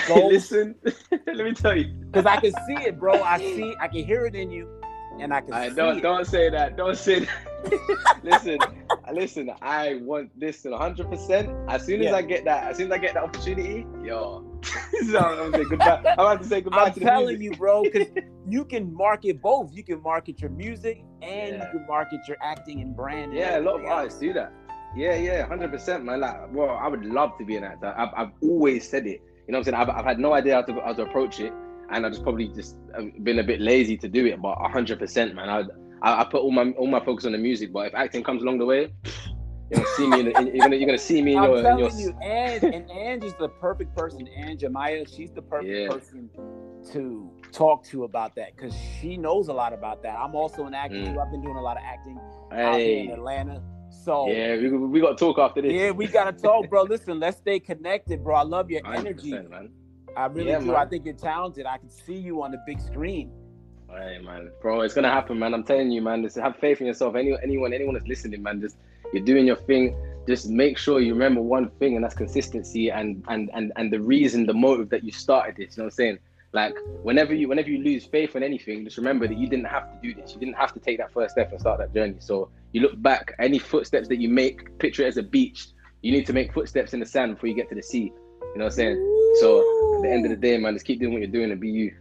Listen, 0.08 0.74
let 1.10 1.36
me 1.36 1.52
tell 1.52 1.76
you. 1.76 1.92
Because 2.06 2.26
I 2.26 2.36
can 2.36 2.52
see 2.66 2.84
it, 2.84 2.98
bro. 2.98 3.22
I 3.22 3.38
see. 3.38 3.74
I 3.80 3.88
can 3.88 4.04
hear 4.04 4.26
it 4.26 4.34
in 4.34 4.50
you 4.50 4.68
and 5.20 5.32
I 5.32 5.40
can. 5.40 5.52
I 5.52 5.68
don't 5.68 5.98
it. 5.98 6.02
don't 6.02 6.26
say 6.26 6.50
that. 6.50 6.76
Don't 6.76 6.96
say 6.96 7.20
that. 7.20 8.20
listen, 8.22 8.58
listen. 9.12 9.50
I 9.62 10.00
want 10.02 10.38
this 10.38 10.64
100. 10.64 11.10
percent 11.10 11.50
As 11.68 11.84
soon 11.84 12.00
as 12.00 12.06
yeah. 12.06 12.16
I 12.16 12.22
get 12.22 12.44
that, 12.44 12.64
as 12.64 12.76
soon 12.76 12.86
as 12.86 12.92
I 12.92 12.98
get 12.98 13.14
that 13.14 13.24
opportunity, 13.24 13.86
yo. 14.02 14.44
so 15.10 15.18
I'm 15.18 15.50
gonna 15.50 15.58
say 15.58 15.70
goodbye. 15.70 16.02
I'm 16.04 16.12
about 16.14 16.42
to 16.42 16.48
say 16.48 16.60
goodbye. 16.60 16.84
I'm 16.84 16.94
to 16.94 17.00
telling 17.00 17.40
you, 17.40 17.52
bro, 17.52 17.82
because 17.82 18.08
you 18.48 18.64
can 18.64 18.92
market 18.94 19.40
both. 19.40 19.70
You 19.72 19.84
can 19.84 20.02
market 20.02 20.40
your 20.40 20.50
music 20.50 21.04
and 21.22 21.56
yeah. 21.56 21.64
you 21.64 21.78
can 21.78 21.86
market 21.86 22.20
your 22.26 22.36
acting 22.42 22.80
and 22.80 22.96
brand. 22.96 23.34
yeah, 23.34 23.58
a 23.58 23.60
lot 23.60 23.80
of 23.80 23.86
artists 23.86 24.20
do 24.20 24.32
that. 24.32 24.52
Yeah, 24.96 25.16
yeah, 25.16 25.46
hundred 25.46 25.72
percent, 25.72 26.04
man. 26.04 26.20
Like, 26.20 26.52
well, 26.52 26.70
I 26.70 26.88
would 26.88 27.04
love 27.04 27.36
to 27.38 27.44
be 27.44 27.56
an 27.56 27.64
actor. 27.64 27.92
I've, 27.96 28.10
I've 28.16 28.32
always 28.42 28.88
said 28.88 29.06
it. 29.06 29.22
You 29.46 29.52
know 29.52 29.58
what 29.58 29.68
I'm 29.68 29.74
saying? 29.74 29.74
I've, 29.74 29.90
I've 29.90 30.04
had 30.04 30.18
no 30.18 30.32
idea 30.32 30.54
how 30.54 30.62
to 30.62 30.80
how 30.80 30.92
to 30.94 31.02
approach 31.02 31.40
it 31.40 31.52
and 31.90 32.06
I 32.06 32.08
just 32.08 32.22
probably 32.22 32.48
just 32.48 32.76
um, 32.96 33.12
been 33.22 33.38
a 33.38 33.42
bit 33.42 33.60
lazy 33.60 33.96
to 33.98 34.08
do 34.08 34.26
it. 34.26 34.40
But 34.40 34.56
hundred 34.70 34.98
percent, 34.98 35.34
man, 35.34 35.48
I, 35.48 35.62
I, 36.02 36.20
I 36.22 36.24
put 36.24 36.42
all 36.42 36.50
my 36.50 36.70
all 36.72 36.86
my 36.86 37.04
focus 37.04 37.24
on 37.26 37.32
the 37.32 37.38
music. 37.38 37.72
But 37.72 37.88
if 37.88 37.94
acting 37.94 38.22
comes 38.22 38.42
along 38.42 38.58
the 38.58 38.66
way, 38.66 38.92
you're 39.70 39.82
gonna 39.82 39.86
see 39.96 40.06
me. 40.08 40.20
In, 40.20 40.26
in, 40.28 40.46
you're 40.48 40.58
gonna 40.58 40.76
you're 40.76 40.86
gonna 40.86 40.98
see 40.98 41.22
me 41.22 41.32
in 41.32 41.38
I'm 41.38 41.50
your. 41.50 41.62
telling 41.62 41.84
in 41.84 41.98
your... 41.98 42.10
you, 42.10 42.18
and 42.22 42.64
and 42.64 42.90
Ange 42.90 43.24
is 43.24 43.34
the 43.34 43.48
perfect 43.48 43.96
person. 43.96 44.28
Ange 44.28 44.62
Amaya, 44.62 45.08
she's 45.14 45.32
the 45.32 45.42
perfect 45.42 45.70
yeah. 45.70 45.88
person 45.88 46.30
to 46.92 47.30
talk 47.52 47.84
to 47.84 48.04
about 48.04 48.34
that 48.36 48.56
because 48.56 48.74
she 49.00 49.16
knows 49.16 49.48
a 49.48 49.52
lot 49.52 49.72
about 49.72 50.02
that. 50.02 50.18
I'm 50.18 50.34
also 50.34 50.66
an 50.66 50.74
actor 50.74 50.96
mm. 50.96 51.18
I've 51.18 51.30
been 51.30 51.42
doing 51.42 51.56
a 51.56 51.62
lot 51.62 51.76
of 51.76 51.82
acting 51.84 52.18
hey. 52.50 52.62
out 52.62 52.80
here 52.80 53.04
in 53.04 53.10
Atlanta. 53.10 53.62
So 54.02 54.30
yeah, 54.30 54.56
we, 54.56 54.68
we 54.70 55.00
got 55.00 55.16
to 55.18 55.24
talk 55.24 55.38
after 55.38 55.62
this. 55.62 55.72
Yeah, 55.72 55.90
we 55.90 56.06
gotta 56.06 56.32
talk, 56.32 56.68
bro. 56.68 56.82
Listen, 56.82 57.20
let's 57.20 57.38
stay 57.38 57.60
connected, 57.60 58.22
bro. 58.22 58.36
I 58.36 58.42
love 58.42 58.70
your 58.70 58.80
energy. 58.94 59.32
Man. 59.32 59.70
I 60.16 60.26
really 60.26 60.50
yeah, 60.50 60.60
do. 60.60 60.66
Man. 60.66 60.76
I 60.76 60.86
think 60.86 61.04
you're 61.04 61.14
talented. 61.14 61.66
I 61.66 61.78
can 61.78 61.90
see 61.90 62.16
you 62.16 62.42
on 62.42 62.50
the 62.50 62.62
big 62.66 62.80
screen. 62.80 63.32
Hey 63.88 64.18
man, 64.18 64.50
bro, 64.60 64.80
it's 64.80 64.94
gonna 64.94 65.10
happen, 65.10 65.38
man. 65.38 65.54
I'm 65.54 65.62
telling 65.62 65.90
you, 65.90 66.02
man. 66.02 66.22
Just 66.22 66.36
have 66.36 66.56
faith 66.56 66.80
in 66.80 66.86
yourself. 66.86 67.14
Any, 67.14 67.36
anyone, 67.42 67.72
anyone 67.72 67.94
that's 67.94 68.06
listening, 68.06 68.42
man, 68.42 68.60
just 68.60 68.76
you're 69.12 69.24
doing 69.24 69.46
your 69.46 69.56
thing. 69.56 69.96
Just 70.26 70.48
make 70.48 70.78
sure 70.78 71.00
you 71.00 71.12
remember 71.12 71.40
one 71.40 71.70
thing, 71.78 71.94
and 71.94 72.04
that's 72.04 72.14
consistency 72.14 72.90
and 72.90 73.24
and 73.28 73.50
and 73.54 73.72
and 73.76 73.92
the 73.92 74.00
reason, 74.00 74.46
the 74.46 74.54
motive 74.54 74.88
that 74.90 75.04
you 75.04 75.12
started 75.12 75.56
this. 75.56 75.76
You 75.76 75.82
know 75.82 75.84
what 75.84 75.92
I'm 75.92 75.96
saying? 75.96 76.18
Like 76.54 76.76
whenever 77.02 77.34
you 77.34 77.48
whenever 77.48 77.68
you 77.68 77.82
lose 77.82 78.06
faith 78.06 78.36
in 78.36 78.44
anything, 78.44 78.84
just 78.84 78.96
remember 78.96 79.26
that 79.26 79.36
you 79.36 79.48
didn't 79.48 79.66
have 79.66 79.90
to 79.90 79.98
do 80.00 80.14
this. 80.14 80.32
You 80.32 80.38
didn't 80.38 80.54
have 80.54 80.72
to 80.74 80.80
take 80.80 80.98
that 80.98 81.12
first 81.12 81.32
step 81.32 81.50
and 81.50 81.60
start 81.60 81.80
that 81.80 81.92
journey. 81.92 82.14
So 82.20 82.48
you 82.72 82.80
look 82.80 83.02
back, 83.02 83.34
any 83.40 83.58
footsteps 83.58 84.06
that 84.08 84.20
you 84.20 84.28
make, 84.28 84.78
picture 84.78 85.02
it 85.02 85.08
as 85.08 85.16
a 85.16 85.22
beach. 85.22 85.66
You 86.02 86.12
need 86.12 86.26
to 86.26 86.32
make 86.32 86.54
footsteps 86.54 86.94
in 86.94 87.00
the 87.00 87.06
sand 87.06 87.34
before 87.34 87.48
you 87.48 87.56
get 87.56 87.68
to 87.70 87.74
the 87.74 87.82
sea. 87.82 88.04
You 88.04 88.58
know 88.58 88.66
what 88.66 88.72
I'm 88.72 88.76
saying? 88.76 89.36
So 89.40 89.58
at 89.96 90.02
the 90.02 90.10
end 90.12 90.26
of 90.26 90.30
the 90.30 90.36
day, 90.36 90.56
man, 90.56 90.74
just 90.74 90.86
keep 90.86 91.00
doing 91.00 91.12
what 91.12 91.22
you're 91.22 91.30
doing 91.30 91.50
and 91.50 91.60
be 91.60 91.70
you. 91.70 91.92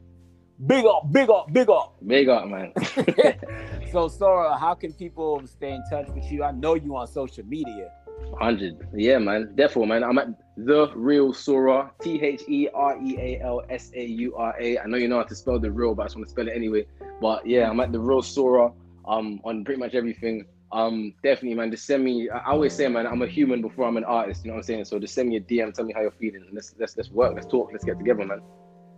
Big 0.67 0.85
up, 0.85 1.11
big 1.11 1.31
up, 1.31 1.51
big 1.51 1.69
up. 1.69 1.95
Big 2.05 2.29
up, 2.29 2.47
man. 2.47 2.73
so 3.91 4.07
Saura, 4.07 4.59
how 4.59 4.75
can 4.75 4.93
people 4.93 5.41
stay 5.47 5.73
in 5.73 5.83
touch 5.89 6.09
with 6.09 6.31
you? 6.31 6.43
I 6.43 6.51
know 6.51 6.75
you 6.75 6.95
on 6.95 7.07
social 7.07 7.43
media. 7.45 7.89
100. 8.29 8.89
Yeah, 8.93 9.17
man. 9.17 9.51
Therefore, 9.55 9.87
man, 9.87 10.03
I'm 10.03 10.19
at 10.19 10.27
the 10.57 10.91
real 10.95 11.33
Saura. 11.33 11.89
T 12.01 12.21
H 12.21 12.43
E 12.47 12.67
R 12.73 12.97
E 13.01 13.17
A 13.17 13.41
L 13.41 13.63
S 13.69 13.91
A 13.95 14.05
U 14.05 14.35
R 14.35 14.55
A. 14.59 14.79
I 14.79 14.85
know 14.85 14.97
you 14.97 15.07
know 15.07 15.17
how 15.17 15.23
to 15.23 15.35
spell 15.35 15.59
the 15.59 15.71
real, 15.71 15.95
but 15.95 16.03
I 16.03 16.05
just 16.05 16.15
want 16.15 16.27
to 16.27 16.31
spell 16.31 16.47
it 16.47 16.53
anyway. 16.55 16.85
But 17.21 17.45
yeah, 17.45 17.69
I'm 17.69 17.79
at 17.79 17.91
the 17.91 17.99
real 17.99 18.21
Saura 18.21 18.73
um 19.05 19.41
on 19.43 19.65
pretty 19.65 19.79
much 19.79 19.95
everything 19.95 20.45
um, 20.73 21.13
definitely, 21.21 21.53
man. 21.53 21.69
Just 21.69 21.85
send 21.85 22.03
me. 22.03 22.29
I 22.29 22.51
always 22.51 22.73
say, 22.73 22.87
man, 22.87 23.05
I'm 23.05 23.21
a 23.21 23.27
human 23.27 23.61
before 23.61 23.87
I'm 23.87 23.95
an 23.95 24.03
artist. 24.03 24.43
You 24.43 24.49
know 24.49 24.55
what 24.55 24.61
I'm 24.61 24.63
saying? 24.63 24.85
So 24.85 24.99
just 24.99 25.13
send 25.13 25.29
me 25.29 25.37
a 25.37 25.39
DM, 25.39 25.71
tell 25.71 25.85
me 25.85 25.93
how 25.93 26.01
you're 26.01 26.11
feeling. 26.11 26.45
Let's 26.51 26.73
let's 26.79 26.97
let's 26.97 27.11
work. 27.11 27.35
Let's 27.35 27.45
talk. 27.45 27.69
Let's 27.71 27.85
get 27.85 27.99
together, 27.99 28.25
man. 28.25 28.41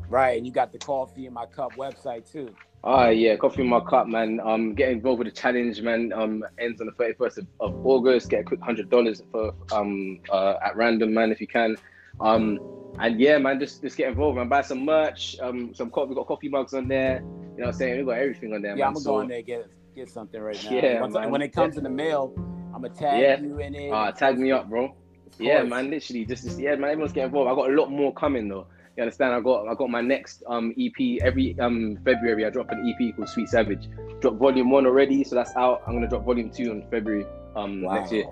Right, 0.09 0.37
and 0.37 0.45
you 0.45 0.51
got 0.51 0.71
the 0.71 0.79
coffee 0.79 1.25
in 1.25 1.33
my 1.33 1.45
cup 1.45 1.73
website 1.73 2.31
too. 2.31 2.53
Ah, 2.83 3.07
yeah, 3.07 3.35
coffee 3.35 3.63
in 3.63 3.67
my 3.67 3.79
cup, 3.79 4.07
man. 4.07 4.39
Um, 4.43 4.75
get 4.75 4.91
involved 4.91 5.19
with 5.19 5.27
the 5.27 5.33
challenge, 5.33 5.81
man. 5.81 6.13
Um, 6.13 6.43
ends 6.59 6.79
on 6.81 6.87
the 6.87 6.93
31st 6.93 7.37
of, 7.39 7.47
of 7.59 7.85
August. 7.85 8.29
Get 8.29 8.41
a 8.41 8.43
quick 8.43 8.61
hundred 8.61 8.91
dollars 8.91 9.23
for 9.31 9.53
um 9.71 10.19
uh, 10.31 10.55
at 10.63 10.75
random, 10.75 11.13
man, 11.13 11.31
if 11.31 11.41
you 11.41 11.47
can. 11.47 11.75
Um, 12.19 12.59
and 12.99 13.19
yeah, 13.19 13.39
man, 13.39 13.59
just 13.59 13.81
just 13.81 13.97
get 13.97 14.09
involved, 14.09 14.37
man. 14.37 14.49
Buy 14.49 14.61
some 14.61 14.85
merch. 14.85 15.35
Um, 15.41 15.73
some 15.73 15.89
coffee. 15.89 16.09
We 16.09 16.15
got 16.15 16.27
coffee 16.27 16.49
mugs 16.49 16.73
on 16.75 16.87
there. 16.87 17.21
You 17.21 17.21
know 17.21 17.35
what 17.57 17.67
I'm 17.67 17.73
saying? 17.73 17.97
We 17.97 18.05
got 18.05 18.19
everything 18.19 18.53
on 18.53 18.61
there. 18.61 18.77
Yeah, 18.77 18.85
man. 18.85 18.87
I'm 18.87 18.93
gonna 18.93 19.03
so, 19.03 19.11
go 19.11 19.19
on 19.21 19.27
there 19.29 19.41
get 19.41 19.67
get 19.95 20.09
something 20.09 20.39
right 20.39 20.63
now. 20.63 20.71
Yeah, 20.71 21.01
Once, 21.01 21.13
man. 21.15 21.31
when 21.31 21.41
it 21.41 21.53
comes 21.53 21.75
yeah. 21.75 21.79
in 21.79 21.83
the 21.85 21.89
mail, 21.89 22.33
I'm 22.73 22.81
gonna 22.83 22.89
tag 22.89 23.21
yeah. 23.21 23.39
you 23.39 23.57
in 23.59 23.73
it. 23.73 23.91
Uh, 23.91 24.11
tag 24.11 24.37
me 24.37 24.51
up, 24.51 24.69
bro. 24.69 24.95
Yeah, 25.39 25.63
man. 25.63 25.89
Literally, 25.89 26.25
just, 26.25 26.43
just 26.43 26.59
yeah, 26.59 26.75
man. 26.75 26.91
Everyone's 26.91 27.13
getting 27.13 27.29
involved. 27.29 27.49
I 27.49 27.55
got 27.55 27.71
a 27.71 27.73
lot 27.73 27.89
more 27.89 28.13
coming 28.13 28.47
though. 28.47 28.67
You 28.97 29.03
understand? 29.03 29.33
I 29.33 29.41
got 29.41 29.67
I 29.67 29.73
got 29.73 29.89
my 29.89 30.01
next 30.01 30.43
um 30.47 30.73
EP 30.79 31.21
every 31.21 31.59
um 31.59 31.97
February. 32.05 32.45
I 32.45 32.49
drop 32.49 32.69
an 32.71 32.87
EP 32.87 33.15
called 33.15 33.29
Sweet 33.29 33.49
Savage. 33.49 33.89
Drop 34.21 34.35
volume 34.35 34.69
one 34.69 34.85
already, 34.85 35.23
so 35.23 35.35
that's 35.35 35.55
out. 35.55 35.81
I'm 35.85 35.93
gonna 35.93 36.07
drop 36.07 36.23
volume 36.23 36.49
two 36.49 36.71
in 36.71 36.87
February 36.89 37.25
um 37.55 37.81
wow. 37.81 37.95
next 37.95 38.11
year. 38.13 38.25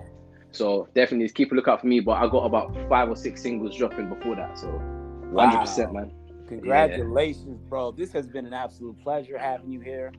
So 0.52 0.88
definitely 0.94 1.28
keep 1.30 1.52
a 1.52 1.54
lookout 1.54 1.80
for 1.80 1.86
me. 1.86 2.00
But 2.00 2.12
I 2.12 2.28
got 2.28 2.44
about 2.46 2.74
five 2.88 3.10
or 3.10 3.16
six 3.16 3.42
singles 3.42 3.76
dropping 3.76 4.08
before 4.08 4.36
that. 4.36 4.58
So 4.58 4.68
100 4.68 5.60
percent 5.60 5.92
man. 5.92 6.12
Congratulations, 6.48 7.60
yeah. 7.62 7.68
bro. 7.68 7.92
This 7.92 8.12
has 8.12 8.26
been 8.26 8.46
an 8.46 8.54
absolute 8.54 8.98
pleasure 9.02 9.36
having 9.36 9.70
you 9.70 9.80
here. 9.80 10.12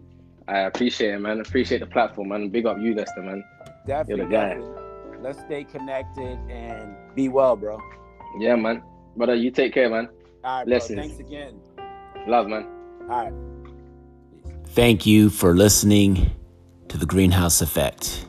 I 0.47 0.59
appreciate 0.61 1.13
it, 1.13 1.19
man. 1.19 1.39
Appreciate 1.39 1.79
the 1.79 1.87
platform, 1.87 2.29
man. 2.29 2.49
Big 2.49 2.65
up 2.65 2.77
you, 2.79 2.93
Lester, 2.93 3.21
man. 3.21 3.43
Definitely. 3.87 4.15
You're 4.15 4.25
the 4.25 4.31
guy. 4.31 5.19
Let's 5.21 5.39
stay 5.39 5.63
connected 5.63 6.37
and 6.49 6.95
be 7.15 7.29
well, 7.29 7.55
bro. 7.55 7.79
Yeah, 8.39 8.55
man. 8.55 8.83
Brother, 9.15 9.35
you 9.35 9.49
take 9.49 9.73
care, 9.73 9.89
man. 9.89 10.09
All 10.45 10.59
right, 10.59 10.67
Blessings. 10.67 10.95
Bro. 10.99 11.07
Thanks 11.07 11.19
again. 11.19 11.59
Love, 12.27 12.47
man. 12.47 12.67
All 13.09 13.31
right. 13.31 13.33
Thank 14.67 15.05
you 15.07 15.31
for 15.31 15.55
listening 15.55 16.29
to 16.87 16.97
the 16.97 17.05
Greenhouse 17.07 17.61
Effect. 17.61 18.27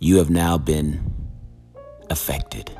You 0.00 0.16
have 0.16 0.30
now 0.30 0.58
been 0.58 1.00
affected. 2.10 2.76